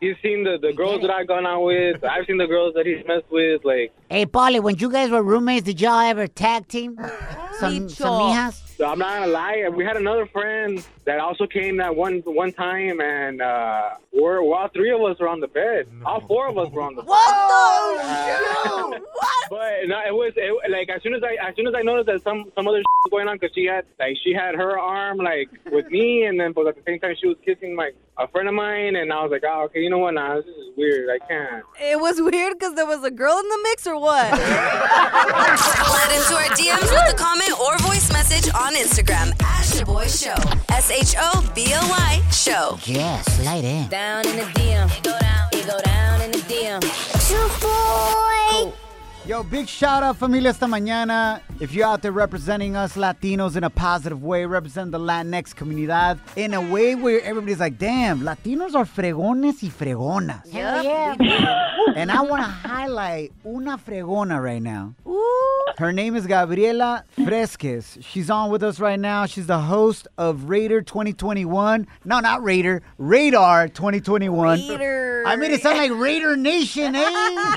he's 0.00 0.16
seen 0.22 0.44
the 0.44 0.58
the 0.60 0.72
girls 0.72 1.02
that 1.02 1.10
I've 1.10 1.28
gone 1.28 1.46
out 1.46 1.62
with. 1.62 2.02
I've 2.04 2.26
seen 2.26 2.38
the 2.38 2.46
girls 2.46 2.74
that 2.74 2.86
he's 2.86 3.06
messed 3.06 3.30
with. 3.30 3.64
Like 3.64 3.92
Hey, 4.08 4.26
Polly, 4.26 4.60
when 4.60 4.76
you 4.78 4.90
guys 4.90 5.10
were 5.10 5.22
roommates, 5.22 5.64
did 5.64 5.80
y'all 5.80 6.00
ever 6.00 6.26
tag 6.26 6.68
team? 6.68 6.96
Ah, 7.00 7.56
some, 7.58 7.88
some 7.88 8.20
mijas? 8.20 8.69
So, 8.80 8.86
I'm 8.86 8.98
not 8.98 9.20
gonna 9.20 9.32
lie. 9.32 9.68
We 9.68 9.84
had 9.84 9.98
another 9.98 10.24
friend 10.24 10.82
that 11.04 11.20
also 11.20 11.46
came 11.46 11.76
that 11.76 11.94
one 11.94 12.20
one 12.24 12.52
time, 12.52 13.00
and 13.00 13.42
uh, 13.42 13.90
we're 14.10 14.42
well, 14.42 14.60
all 14.60 14.68
three 14.68 14.90
of 14.90 15.02
us 15.02 15.18
were 15.18 15.28
on 15.28 15.40
the 15.40 15.48
bed. 15.48 15.86
All 16.04 16.26
four 16.26 16.48
of 16.48 16.56
us 16.56 16.70
were 16.72 16.80
on 16.80 16.94
the. 16.94 17.02
Bed. 17.02 17.08
What 17.08 17.48
the? 17.48 17.80
shoot? 18.64 19.02
What? 19.12 19.50
But 19.50 19.88
no, 19.88 20.00
it 20.06 20.14
was 20.14 20.32
it, 20.36 20.70
like 20.70 20.88
as 20.88 21.02
soon 21.02 21.14
as 21.14 21.22
I 21.22 21.36
as 21.48 21.54
soon 21.56 21.66
as 21.66 21.74
I 21.76 21.82
noticed 21.82 22.06
that 22.06 22.22
some 22.22 22.50
some 22.54 22.66
other 22.66 22.78
was 22.78 23.10
going 23.10 23.28
on 23.28 23.36
because 23.36 23.54
she 23.54 23.66
had 23.66 23.84
like 23.98 24.16
she 24.22 24.32
had 24.32 24.54
her 24.54 24.78
arm 24.78 25.18
like 25.18 25.48
with 25.70 25.90
me, 25.90 26.24
and 26.28 26.38
then 26.38 26.52
but 26.52 26.66
at 26.66 26.76
the 26.76 26.82
same 26.86 27.00
time 27.00 27.14
she 27.20 27.26
was 27.26 27.36
kissing 27.44 27.76
like 27.76 27.94
a 28.18 28.28
friend 28.28 28.48
of 28.48 28.54
mine, 28.54 28.96
and 28.96 29.12
I 29.12 29.22
was 29.22 29.30
like, 29.30 29.42
oh, 29.46 29.64
okay, 29.64 29.80
you 29.80 29.90
know 29.90 29.98
what? 29.98 30.14
Nah, 30.14 30.36
this 30.36 30.44
is 30.44 30.76
weird. 30.76 31.08
I 31.10 31.18
can't. 31.26 31.64
It 31.80 31.98
was 31.98 32.20
weird 32.20 32.58
because 32.58 32.74
there 32.74 32.86
was 32.86 33.02
a 33.02 33.10
girl 33.10 33.38
in 33.38 33.48
the 33.48 33.60
mix 33.64 33.86
or 33.86 33.98
what? 33.98 34.28
Slide 34.30 36.12
into 36.12 36.34
our 36.36 36.50
DMs 36.56 36.90
with 36.90 37.14
a 37.14 37.16
comment 37.16 37.58
or 37.58 37.78
voice 37.78 38.12
message 38.12 38.52
on 38.54 38.69
Instagram 38.74 39.30
at 39.42 39.64
Shaboy 39.64 40.08
Show. 40.08 40.40
S 40.68 40.90
H 40.90 41.14
O 41.18 41.52
B 41.54 41.72
O 41.74 41.88
Y 41.88 42.22
Show. 42.30 42.78
Yes, 42.84 43.44
light 43.44 43.64
in. 43.64 43.88
Down 43.88 44.26
in 44.26 44.36
the 44.36 44.42
DM. 44.42 44.90
It 44.96 45.02
go 45.02 45.18
down. 45.18 45.48
It 45.52 45.66
go 45.66 45.80
down 45.80 46.20
in 46.22 46.30
the 46.32 46.38
DM. 46.38 46.80
Yo, 49.30 49.44
big 49.44 49.68
shout 49.68 50.02
out, 50.02 50.16
familia, 50.16 50.50
esta 50.50 50.66
mañana. 50.66 51.40
If 51.60 51.72
you're 51.72 51.86
out 51.86 52.02
there 52.02 52.10
representing 52.10 52.74
us 52.74 52.96
Latinos 52.96 53.54
in 53.54 53.62
a 53.62 53.70
positive 53.70 54.24
way, 54.24 54.44
represent 54.44 54.90
the 54.90 54.98
Latinx 54.98 55.54
comunidad 55.54 56.18
in 56.34 56.52
a 56.52 56.60
way 56.60 56.96
where 56.96 57.20
everybody's 57.20 57.60
like, 57.60 57.78
damn, 57.78 58.22
Latinos 58.22 58.74
are 58.74 58.84
fregones 58.84 59.62
y 59.62 59.68
fregonas. 59.68 60.50
Hell 60.50 60.82
yeah. 60.82 61.14
And 61.94 62.10
I 62.10 62.22
want 62.22 62.42
to 62.42 62.48
highlight 62.48 63.32
una 63.46 63.78
fregona 63.78 64.42
right 64.42 64.60
now. 64.60 64.96
Ooh. 65.06 65.64
Her 65.78 65.92
name 65.92 66.16
is 66.16 66.26
Gabriela 66.26 67.04
Fresquez. 67.24 67.98
She's 68.00 68.30
on 68.30 68.50
with 68.50 68.64
us 68.64 68.80
right 68.80 68.98
now. 68.98 69.26
She's 69.26 69.46
the 69.46 69.60
host 69.60 70.08
of 70.18 70.50
Raider 70.50 70.82
2021. 70.82 71.86
No, 72.04 72.18
not 72.18 72.42
Raider, 72.42 72.82
Radar 72.98 73.68
2021. 73.68 74.58
Raider. 74.58 75.22
I 75.24 75.36
made 75.36 75.52
it 75.52 75.62
sound 75.62 75.78
like 75.78 75.92
Raider 75.92 76.36
Nation, 76.36 76.96
eh? 76.96 77.56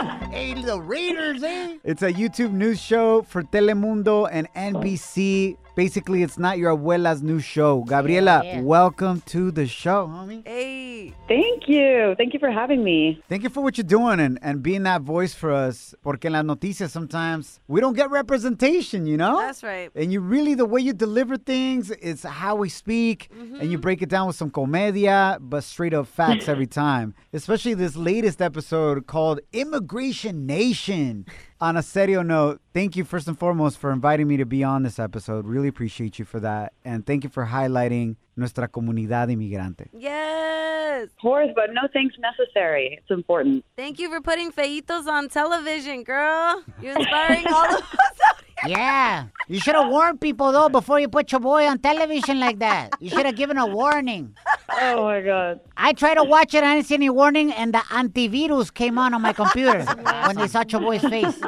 hey, 0.30 0.54
the 0.54 0.80
Raiders, 0.80 1.42
eh? 1.42 1.78
It's 1.84 2.02
a 2.02 2.12
YouTube 2.12 2.52
news 2.52 2.80
show 2.80 3.22
for 3.22 3.42
Telemundo 3.42 4.28
and 4.30 4.52
NBC. 4.54 5.56
Basically, 5.76 6.22
it's 6.22 6.38
not 6.38 6.58
your 6.58 6.76
abuela's 6.76 7.22
new 7.22 7.40
show. 7.40 7.82
Gabriela, 7.84 8.42
Yeah, 8.44 8.56
yeah. 8.56 8.60
welcome 8.62 9.22
to 9.26 9.50
the 9.50 9.66
show, 9.66 10.06
homie. 10.06 10.46
Hey. 10.46 11.14
Thank 11.28 11.68
you. 11.68 12.14
Thank 12.18 12.34
you 12.34 12.40
for 12.40 12.50
having 12.50 12.82
me. 12.84 13.22
Thank 13.28 13.44
you 13.44 13.48
for 13.50 13.62
what 13.62 13.78
you're 13.78 13.84
doing 13.86 14.18
and, 14.20 14.38
and 14.42 14.62
being 14.62 14.82
that 14.82 15.02
voice 15.02 15.32
for 15.32 15.52
us. 15.52 15.94
Porque 16.02 16.24
en 16.26 16.32
las 16.32 16.44
noticias 16.44 16.90
sometimes 16.90 17.60
we 17.68 17.80
don't 17.80 17.94
get 17.96 18.10
representation, 18.10 19.06
you 19.06 19.16
know? 19.16 19.38
That's 19.38 19.62
right. 19.62 19.90
And 19.94 20.12
you 20.12 20.20
really, 20.20 20.54
the 20.54 20.66
way 20.66 20.80
you 20.80 20.92
deliver 20.92 21.36
things, 21.36 21.90
it's 21.90 22.24
how 22.24 22.56
we 22.56 22.68
speak, 22.68 23.28
and 23.32 23.70
you 23.70 23.78
Mm-hmm. 23.78 23.80
break 23.80 24.02
it 24.02 24.08
down 24.08 24.26
with 24.26 24.36
some 24.36 24.50
comedia, 24.50 25.38
but 25.40 25.62
straight 25.64 25.94
up 25.94 26.06
facts 26.08 26.48
every 26.48 26.66
time. 26.84 27.14
Especially 27.32 27.74
this 27.74 27.96
latest 27.96 28.42
episode 28.42 29.06
called 29.06 29.40
Immigration 29.52 30.46
Nation. 30.46 31.24
On 31.62 31.76
a 31.76 31.82
serio 31.82 32.22
note, 32.22 32.58
thank 32.72 32.96
you 32.96 33.04
first 33.04 33.28
and 33.28 33.38
foremost 33.38 33.76
for 33.76 33.92
inviting 33.92 34.26
me 34.26 34.38
to 34.38 34.46
be 34.46 34.64
on 34.64 34.82
this 34.82 34.98
episode. 34.98 35.44
Really 35.44 35.68
appreciate 35.68 36.18
you 36.18 36.24
for 36.24 36.40
that. 36.40 36.72
And 36.86 37.04
thank 37.04 37.22
you 37.22 37.28
for 37.28 37.44
highlighting 37.44 38.16
nuestra 38.34 38.66
comunidad 38.66 39.28
inmigrante. 39.30 39.88
Yes. 39.92 41.04
Of 41.04 41.16
course, 41.20 41.48
but 41.54 41.74
no 41.74 41.82
thanks 41.92 42.16
necessary. 42.18 42.98
It's 42.98 43.10
important. 43.10 43.64
Thank 43.76 43.98
you 43.98 44.08
for 44.08 44.22
putting 44.22 44.50
feitos 44.52 45.06
on 45.06 45.28
television, 45.28 46.02
girl. 46.02 46.64
You're 46.80 46.96
inspiring 46.98 47.44
all 47.46 47.66
of 47.76 47.82
us 47.82 48.18
out 48.26 48.36
here. 48.38 48.39
Yeah. 48.66 49.26
You 49.48 49.58
should 49.60 49.74
have 49.74 49.88
warned 49.88 50.20
people 50.20 50.52
though 50.52 50.68
before 50.68 51.00
you 51.00 51.08
put 51.08 51.32
your 51.32 51.40
boy 51.40 51.66
on 51.66 51.78
television 51.78 52.38
like 52.38 52.58
that. 52.60 52.90
You 53.00 53.10
should 53.10 53.26
have 53.26 53.36
given 53.36 53.58
a 53.58 53.66
warning. 53.66 54.36
Oh 54.70 55.04
my 55.04 55.20
god. 55.20 55.60
I 55.76 55.92
tried 55.92 56.14
to 56.14 56.24
watch 56.24 56.54
it, 56.54 56.62
I 56.62 56.74
didn't 56.76 56.86
see 56.86 56.94
any 56.94 57.10
warning, 57.10 57.52
and 57.52 57.74
the 57.74 57.78
antivirus 57.78 58.72
came 58.72 58.98
on 58.98 59.14
on 59.14 59.22
my 59.22 59.32
computer 59.32 59.84
when 60.26 60.36
they 60.36 60.46
saw 60.46 60.64
your 60.68 60.80
boy's 60.80 61.02
face. 61.02 61.38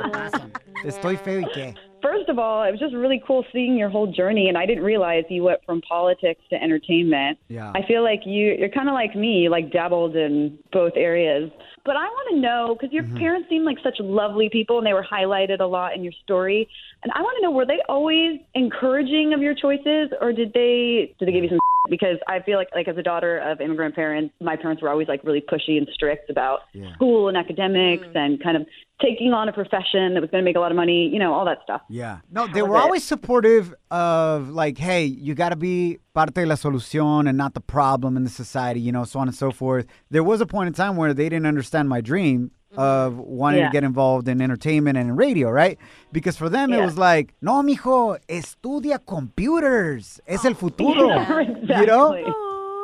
Estoy 0.85 1.17
feo 1.19 1.41
y 1.41 1.49
qué. 1.55 1.92
Of 2.33 2.39
all, 2.39 2.63
it 2.63 2.71
was 2.71 2.81
just 2.81 2.95
really 2.95 3.23
cool 3.27 3.45
seeing 3.53 3.77
your 3.77 3.91
whole 3.91 4.11
journey, 4.11 4.49
and 4.49 4.57
I 4.57 4.65
didn't 4.65 4.85
realize 4.85 5.25
you 5.29 5.43
went 5.43 5.61
from 5.67 5.83
politics 5.83 6.41
to 6.49 6.57
entertainment. 6.57 7.39
Yeah. 7.49 7.71
I 7.75 7.87
feel 7.87 8.03
like 8.03 8.21
you 8.25 8.57
you're 8.59 8.71
kind 8.71 8.89
of 8.89 8.95
like 8.95 9.15
me, 9.15 9.51
like 9.51 9.71
dabbled 9.71 10.17
in 10.17 10.59
both 10.73 10.95
areas. 10.97 11.51
But 11.85 11.97
I 11.97 12.05
want 12.05 12.35
to 12.35 12.41
know 12.41 12.75
because 12.75 12.91
your 12.91 13.03
mm-hmm. 13.03 13.19
parents 13.19 13.49
seem 13.51 13.65
like 13.67 13.77
such 13.85 13.97
lovely 14.01 14.49
people, 14.49 14.79
and 14.79 14.87
they 14.87 14.95
were 14.95 15.05
highlighted 15.05 15.61
a 15.61 15.67
lot 15.67 15.95
in 15.95 16.03
your 16.03 16.15
story. 16.25 16.67
And 17.03 17.13
I 17.15 17.21
want 17.21 17.37
to 17.37 17.43
know, 17.43 17.51
were 17.51 17.67
they 17.67 17.81
always 17.87 18.41
encouraging 18.55 19.35
of 19.35 19.43
your 19.43 19.55
choices, 19.55 20.09
or 20.19 20.33
did 20.33 20.55
they 20.55 21.15
did 21.19 21.29
they 21.29 21.33
give 21.33 21.45
you 21.45 21.51
some? 21.51 21.59
Because 21.91 22.19
I 22.29 22.41
feel 22.41 22.59
like, 22.59 22.69
like 22.75 22.87
as 22.87 22.97
a 22.97 23.03
daughter 23.03 23.39
of 23.39 23.61
immigrant 23.61 23.95
parents, 23.97 24.33
my 24.41 24.55
parents 24.57 24.81
were 24.83 24.89
always 24.89 25.09
like 25.09 25.25
really 25.25 25.41
pushy 25.41 25.79
and 25.79 25.89
strict 25.93 26.31
about 26.31 26.61
Yeah. 26.73 26.95
school 26.95 27.29
and 27.29 27.37
academics, 27.37 28.07
mm. 28.07 28.17
and 28.17 28.43
kind 28.43 28.57
of 28.57 28.67
taking 29.01 29.33
on 29.33 29.49
a 29.49 29.53
profession 29.53 30.15
that 30.15 30.21
was 30.21 30.31
going 30.31 30.43
to 30.43 30.45
make 30.45 30.55
a 30.55 30.61
lot 30.61 30.71
of 30.71 30.77
money, 30.77 31.09
you 31.09 31.19
know, 31.19 31.33
all 31.35 31.45
that 31.45 31.59
stuff. 31.65 31.81
Yeah. 31.89 32.19
No, 32.31 32.47
they 32.47 32.61
How 32.61 32.67
were 32.67 32.73
was 32.73 32.81
it? 32.81 32.85
always 32.85 33.05
supportive 33.05 33.75
of 33.91 34.49
like, 34.51 34.79
hey, 34.79 35.05
you 35.05 35.35
got 35.35 35.49
to 35.49 35.57
be 35.57 35.99
parte 36.15 36.35
de 36.35 36.47
la 36.47 36.55
solución 36.55 37.29
and 37.29 37.37
not 37.37 37.55
the 37.55 37.61
problem 37.61 38.17
in 38.17 38.23
the 38.23 38.31
society, 38.31 38.79
you 38.79 38.93
know, 38.93 39.03
so 39.03 39.19
on 39.19 39.27
and 39.27 39.37
so 39.37 39.51
forth. 39.51 39.87
There 40.09 40.23
was 40.23 40.41
a 40.41 40.47
point 40.47 40.69
in 40.69 40.75
time 40.75 40.97
where 40.97 41.13
they 41.13 41.29
didn't 41.29 41.47
understand 41.47 41.89
my 41.89 42.01
dream 42.01 42.53
of 42.77 43.19
wanting 43.19 43.61
Yeah. 43.61 43.67
to 43.69 43.73
get 43.73 43.85
involved 43.85 44.29
in 44.29 44.41
entertainment 44.41 44.97
and 44.99 45.11
in 45.11 45.17
radio, 45.17 45.51
right? 45.51 45.79
Because 46.13 46.37
for 46.37 46.49
them 46.49 46.73
it 46.73 46.81
was 46.83 46.97
like, 46.97 47.35
no, 47.43 47.63
mijo, 47.63 48.19
estudia 48.29 48.99
computers. 49.07 50.21
Es 50.27 50.45
el 50.45 50.55
futuro. 50.55 51.09
Yeah, 51.65 51.81
You 51.81 51.87
know? 51.87 52.35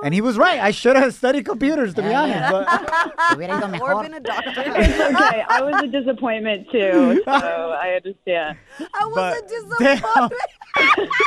And 0.04 0.14
he 0.14 0.20
was 0.20 0.38
right. 0.38 0.60
I 0.60 0.70
should 0.70 0.94
have 0.94 1.12
studied 1.12 1.44
computers, 1.44 1.92
to 1.94 2.02
be 2.02 2.14
honest. 2.14 2.52
But 2.52 2.66
Hubiera 3.32 3.80
Or 3.80 4.00
been 4.00 4.14
a 4.14 4.20
doctor. 4.20 4.52
It's 4.56 5.00
okay. 5.20 5.42
I 5.48 5.60
was 5.60 5.82
a 5.82 5.88
disappointment 5.88 6.70
too, 6.70 7.20
so 7.24 7.30
I 7.32 7.94
understand. 7.96 8.58
I 8.94 9.04
was 9.06 9.14
But- 9.16 9.38
a 9.38 9.48
disappointment. 9.48 10.32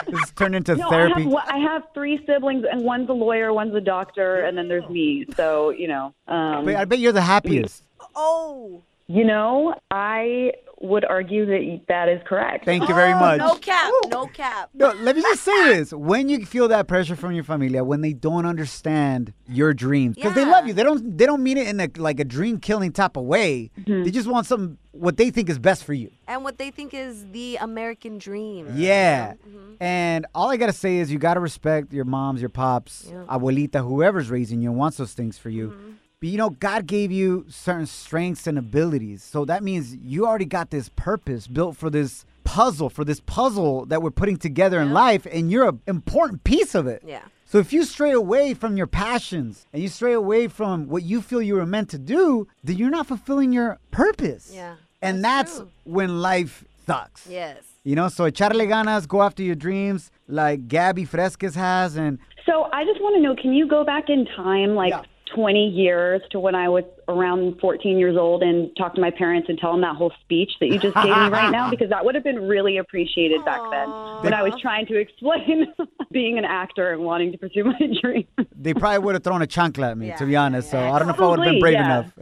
this 0.08 0.32
turned 0.38 0.56
into 0.56 0.76
No, 0.78 0.88
I 0.88 0.89
therapy. 0.89 1.24
have, 1.24 1.34
I 1.50 1.58
have 1.58 1.84
three 1.93 2.24
siblings, 2.26 2.63
and 2.71 2.84
one's 2.84 3.10
a 3.10 3.13
lawyer, 3.13 3.52
one's 3.52 3.76
a 3.76 3.82
doctor, 3.82 4.38
and 4.38 4.58
then 4.58 4.69
there's 4.69 4.88
me. 4.89 5.26
So 5.36 5.71
you 5.71 5.89
know, 5.89 6.13
um, 6.30 6.63
But 6.63 6.76
I 6.78 6.86
bet 6.86 7.00
you're 7.00 7.12
the 7.12 7.21
happiest. 7.21 7.84
Oh. 8.15 8.82
you 9.08 9.26
know, 9.26 9.76
I 9.89 10.54
would 10.84 11.06
argue 11.06 11.45
that 11.45 11.82
that 11.89 12.10
is 12.10 12.19
correct. 12.26 12.65
Thank 12.65 12.88
you 12.89 12.95
very 12.95 13.13
Oh, 13.13 13.19
much. 13.19 13.38
No 13.39 13.54
cap. 13.56 13.91
No 14.10 14.26
cap. 14.26 14.69
No, 14.74 14.91
let 15.02 15.15
me 15.15 15.21
just 15.21 15.43
say 15.43 15.63
this. 15.76 15.93
When 15.93 16.28
you 16.28 16.43
feel 16.45 16.67
that 16.69 16.88
pressure 16.88 17.15
from 17.15 17.34
your 17.34 17.43
familia, 17.43 17.84
when 17.84 18.02
they 18.02 18.13
don't 18.13 18.47
understand 18.47 19.32
your 19.47 19.76
dreams, 19.76 20.15
because 20.15 20.34
they 20.34 20.43
love 20.45 20.65
you, 20.65 20.74
they 20.74 20.82
don't 20.82 21.17
they 21.17 21.26
don't 21.28 21.43
mean 21.43 21.58
it 21.58 21.67
in 21.67 21.80
a 21.82 21.89
like 21.97 22.19
a 22.19 22.24
dream 22.24 22.60
killing 22.60 22.91
type 22.91 23.15
of 23.15 23.26
way. 23.26 23.69
Mm-hmm. 23.82 24.06
They 24.06 24.12
just 24.12 24.28
want 24.28 24.47
something 24.47 24.78
what 24.91 25.17
they 25.17 25.30
think 25.30 25.50
is 25.50 25.60
best 25.60 25.84
for 25.84 25.93
you. 25.93 26.10
And 26.28 26.43
what 26.43 26.58
they 26.58 26.71
think 26.71 26.93
is 26.95 27.28
the 27.32 27.58
American 27.58 28.17
dream. 28.17 28.71
Yeah. 28.76 29.34
Mm-hmm. 29.34 29.74
And 29.84 30.26
all 30.34 30.50
I 30.50 30.58
gotta 30.58 30.74
say 30.74 30.97
is 30.97 31.12
you 31.12 31.19
gotta 31.19 31.39
respect 31.41 31.93
your 31.93 32.06
moms, 32.06 32.41
your 32.41 32.50
pops, 32.50 33.08
Yeah. 33.12 33.24
abuelita, 33.30 33.88
whoever's 33.88 34.32
raising 34.32 34.62
you 34.62 34.69
and 34.71 34.80
wants 34.80 34.97
those 34.97 35.13
things 35.13 35.38
for 35.38 35.50
you. 35.50 35.69
Mm-hmm. 35.69 35.91
But 36.21 36.29
you 36.29 36.38
know, 36.38 36.51
God 36.51 36.86
gave 36.86 37.12
you 37.12 37.45
certain 37.49 37.88
strengths 37.88 38.45
and 38.47 38.57
abilities. 38.57 39.23
So 39.23 39.43
that 39.45 39.63
means 39.63 39.95
you 39.95 40.27
already 40.27 40.45
got 40.45 40.69
this 40.69 40.88
purpose 40.95 41.47
built 41.47 41.75
for 41.75 41.89
this 41.89 42.25
puzzle, 42.43 42.89
for 42.91 43.03
this 43.03 43.19
puzzle 43.21 43.86
that 43.88 44.01
we're 44.03 44.12
putting 44.12 44.38
together 44.38 44.79
in 44.79 44.93
life, 44.93 45.25
and 45.31 45.51
you're 45.51 45.67
an 45.67 45.81
important 45.88 46.43
piece 46.43 46.75
of 46.75 46.86
it. 46.86 47.01
Yeah. 47.05 47.23
So 47.45 47.57
if 47.57 47.73
you 47.73 47.84
stray 47.84 48.12
away 48.12 48.53
from 48.53 48.77
your 48.77 48.88
passions 48.88 49.65
and 49.73 49.81
you 49.81 49.89
stray 49.89 50.13
away 50.13 50.47
from 50.47 50.88
what 50.88 51.01
you 51.03 51.21
feel 51.21 51.41
you 51.41 51.55
were 51.55 51.65
meant 51.65 51.89
to 51.89 51.97
do, 51.97 52.47
then 52.63 52.77
you're 52.77 52.91
not 52.91 53.07
fulfilling 53.07 53.51
your 53.51 53.79
purpose. 53.89 54.51
Yeah, 54.53 54.75
And 55.01 55.23
that's 55.23 55.53
that's, 55.57 55.60
true. 55.62 55.69
when 55.84 56.21
life 56.21 56.63
sucks. 56.86 57.27
Yes. 57.27 57.57
You 57.84 57.95
know, 57.95 58.07
so 58.10 58.25
echarle 58.29 58.65
ganas, 58.67 59.07
go 59.07 59.23
after 59.23 59.41
your 59.43 59.55
dreams 59.55 60.12
like 60.27 60.67
Gabby 60.67 61.03
Fresquez 61.03 61.55
has. 61.55 61.95
And 61.97 62.19
So 62.45 62.69
I 62.71 62.86
just 62.86 63.01
want 63.01 63.15
to 63.15 63.21
know, 63.21 63.36
can 63.36 63.53
you 63.53 63.67
go 63.67 63.84
back 63.84 64.05
in 64.10 64.25
time, 64.36 64.75
like 64.75 64.91
Yeah. 64.91 65.01
20 65.36 65.67
years 65.70 66.22
to 66.32 66.39
when 66.39 66.56
I 66.56 66.67
was 66.70 66.84
around 67.08 67.60
14 67.60 67.98
years 67.98 68.15
old, 68.17 68.41
and 68.44 68.70
talk 68.78 68.96
to 68.96 69.02
my 69.02 69.12
parents 69.12 69.50
and 69.50 69.58
tell 69.58 69.72
them 69.72 69.82
that 69.82 69.96
whole 69.96 70.12
speech 70.22 70.52
that 70.60 70.67
you 70.67 70.80
just 70.80 70.96
gave 70.96 71.06
me 71.06 71.12
right 71.30 71.52
now? 71.52 71.70
Because 71.72 71.89
that 71.89 72.04
would 72.06 72.15
have 72.15 72.24
been 72.24 72.48
really 72.48 72.78
appreciated 72.78 73.44
back 73.46 73.62
then 73.72 73.89
when 74.24 74.34
I 74.34 74.44
was 74.44 74.54
trying 74.62 74.86
to 74.88 74.96
explain 74.98 75.67
being 76.12 76.38
an 76.38 76.46
actor 76.46 76.91
and 76.94 77.02
wanting 77.04 77.32
to 77.32 77.38
pursue 77.38 77.63
my 77.65 77.80
dream. 78.02 78.28
they 78.56 78.74
probably 78.74 79.00
would 79.00 79.15
have 79.15 79.24
thrown 79.24 79.41
a 79.41 79.48
chancla 79.48 79.91
at 79.91 79.98
me, 79.98 80.13
to 80.17 80.26
be 80.26 80.34
Yeah, 80.34 80.44
honest. 80.44 80.67
yeah, 80.74 80.88
So 80.88 80.91
I 80.94 81.00
don't 81.00 81.08
know 81.08 81.13
if 81.13 81.20
I 81.20 81.28
would 81.28 81.39
have 81.39 81.52
been 81.54 81.60
brave 81.60 81.74
yeah. 81.74 81.86
enough. 81.86 82.13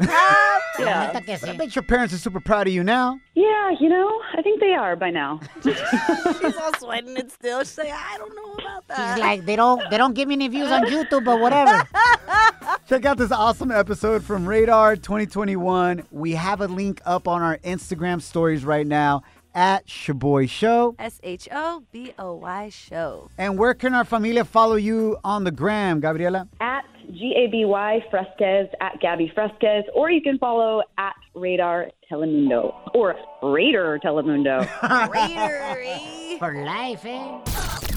Yeah. 0.80 1.08
Neta 1.08 1.22
que 1.22 1.34
I 1.34 1.38
sí. 1.38 1.58
bet 1.58 1.76
your 1.76 1.84
parents 1.84 2.14
are 2.14 2.18
super 2.18 2.40
proud 2.40 2.68
of 2.68 2.74
you 2.74 2.84
now. 2.84 3.20
Yeah, 3.36 3.72
you 3.80 3.90
know, 3.90 4.22
I 4.38 4.42
think 4.42 4.60
they 4.60 4.74
are 4.74 4.96
by 4.96 5.10
now. 5.10 5.40
She's 5.64 6.56
all 6.58 6.74
sweating 6.80 7.16
it 7.18 7.32
still. 7.32 7.60
She's 7.60 7.78
like, 7.78 7.92
I 7.92 8.18
don't 8.18 8.36
know 8.36 8.54
about 8.54 8.88
that. 8.88 9.16
She's 9.16 9.22
like, 9.22 9.46
they 9.46 9.56
don't, 9.56 9.82
they 9.90 9.98
don't 9.98 10.14
give 10.14 10.28
me 10.28 10.36
any 10.36 10.48
views 10.48 10.72
on 10.72 10.86
YouTube, 10.86 11.26
but 11.26 11.40
whatever. 11.40 11.88
Check 12.88 13.06
out 13.06 13.18
this 13.18 13.32
awesome 13.32 13.72
episode 13.72 14.24
from 14.24 14.48
Radar 14.48 14.96
2021. 14.96 16.04
We 16.12 16.32
have 16.34 16.62
a 16.62 16.68
link 16.68 17.02
up 17.06 17.28
on 17.28 17.42
our 17.42 17.58
Instagram 17.60 18.22
stories 18.22 18.66
right 18.66 18.86
now 18.88 19.24
at 19.56 19.88
Shaboy 19.88 20.50
Show. 20.50 20.96
S 21.00 21.20
H 21.24 21.48
O 21.52 21.84
B 21.92 22.14
O 22.20 22.36
Y 22.36 22.70
show. 22.70 23.30
And 23.38 23.58
where 23.58 23.74
can 23.74 23.94
our 23.94 24.06
familia 24.06 24.46
follow 24.46 24.76
you 24.76 25.18
on 25.24 25.44
the 25.44 25.52
gram, 25.52 26.00
Gabriela? 26.00 26.48
at 26.60 26.86
G 27.12 27.34
A 27.36 27.50
B 27.50 27.66
Y 27.66 28.06
Fresquez, 28.12 28.68
at 28.82 29.00
Gabby 29.02 29.32
Fresquez, 29.34 29.84
or 29.94 30.12
you 30.12 30.22
can 30.22 30.38
follow 30.38 30.84
at 30.98 31.16
Radar 31.34 31.90
Telemundo 32.12 32.74
or 32.94 33.16
Raider 33.42 34.00
Telemundo. 34.04 34.60
Raider, 35.14 35.82
eh? 35.82 36.38
For 36.40 36.64
life, 36.64 37.06
eh? 37.06 37.40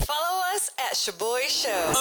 Follow 0.05 0.43
us 0.55 0.71
at 0.79 0.95
Shaboy 0.95 1.43
Show. 1.49 1.93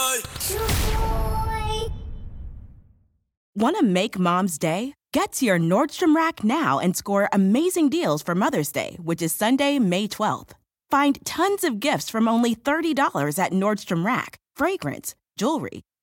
Want 3.56 3.78
to 3.78 3.84
make 3.84 4.18
mom's 4.18 4.58
day? 4.58 4.94
Get 5.14 5.34
to 5.34 5.46
your 5.46 5.60
Nordstrom 5.60 6.16
Rack 6.16 6.42
now 6.44 6.80
and 6.80 6.96
score 6.96 7.28
amazing 7.34 7.90
deals 7.90 8.24
for 8.24 8.34
Mother's 8.34 8.72
Day, 8.72 8.96
which 9.02 9.22
is 9.22 9.36
Sunday, 9.36 9.78
May 9.78 10.08
12th. 10.08 10.52
Find 10.90 11.20
tons 11.26 11.66
of 11.66 11.82
gifts 11.82 12.10
from 12.10 12.30
only 12.30 12.56
$30 12.56 13.38
at 13.38 13.52
Nordstrom 13.52 14.06
Rack 14.06 14.38
fragrance, 14.56 15.16
jewelry, 15.38 15.82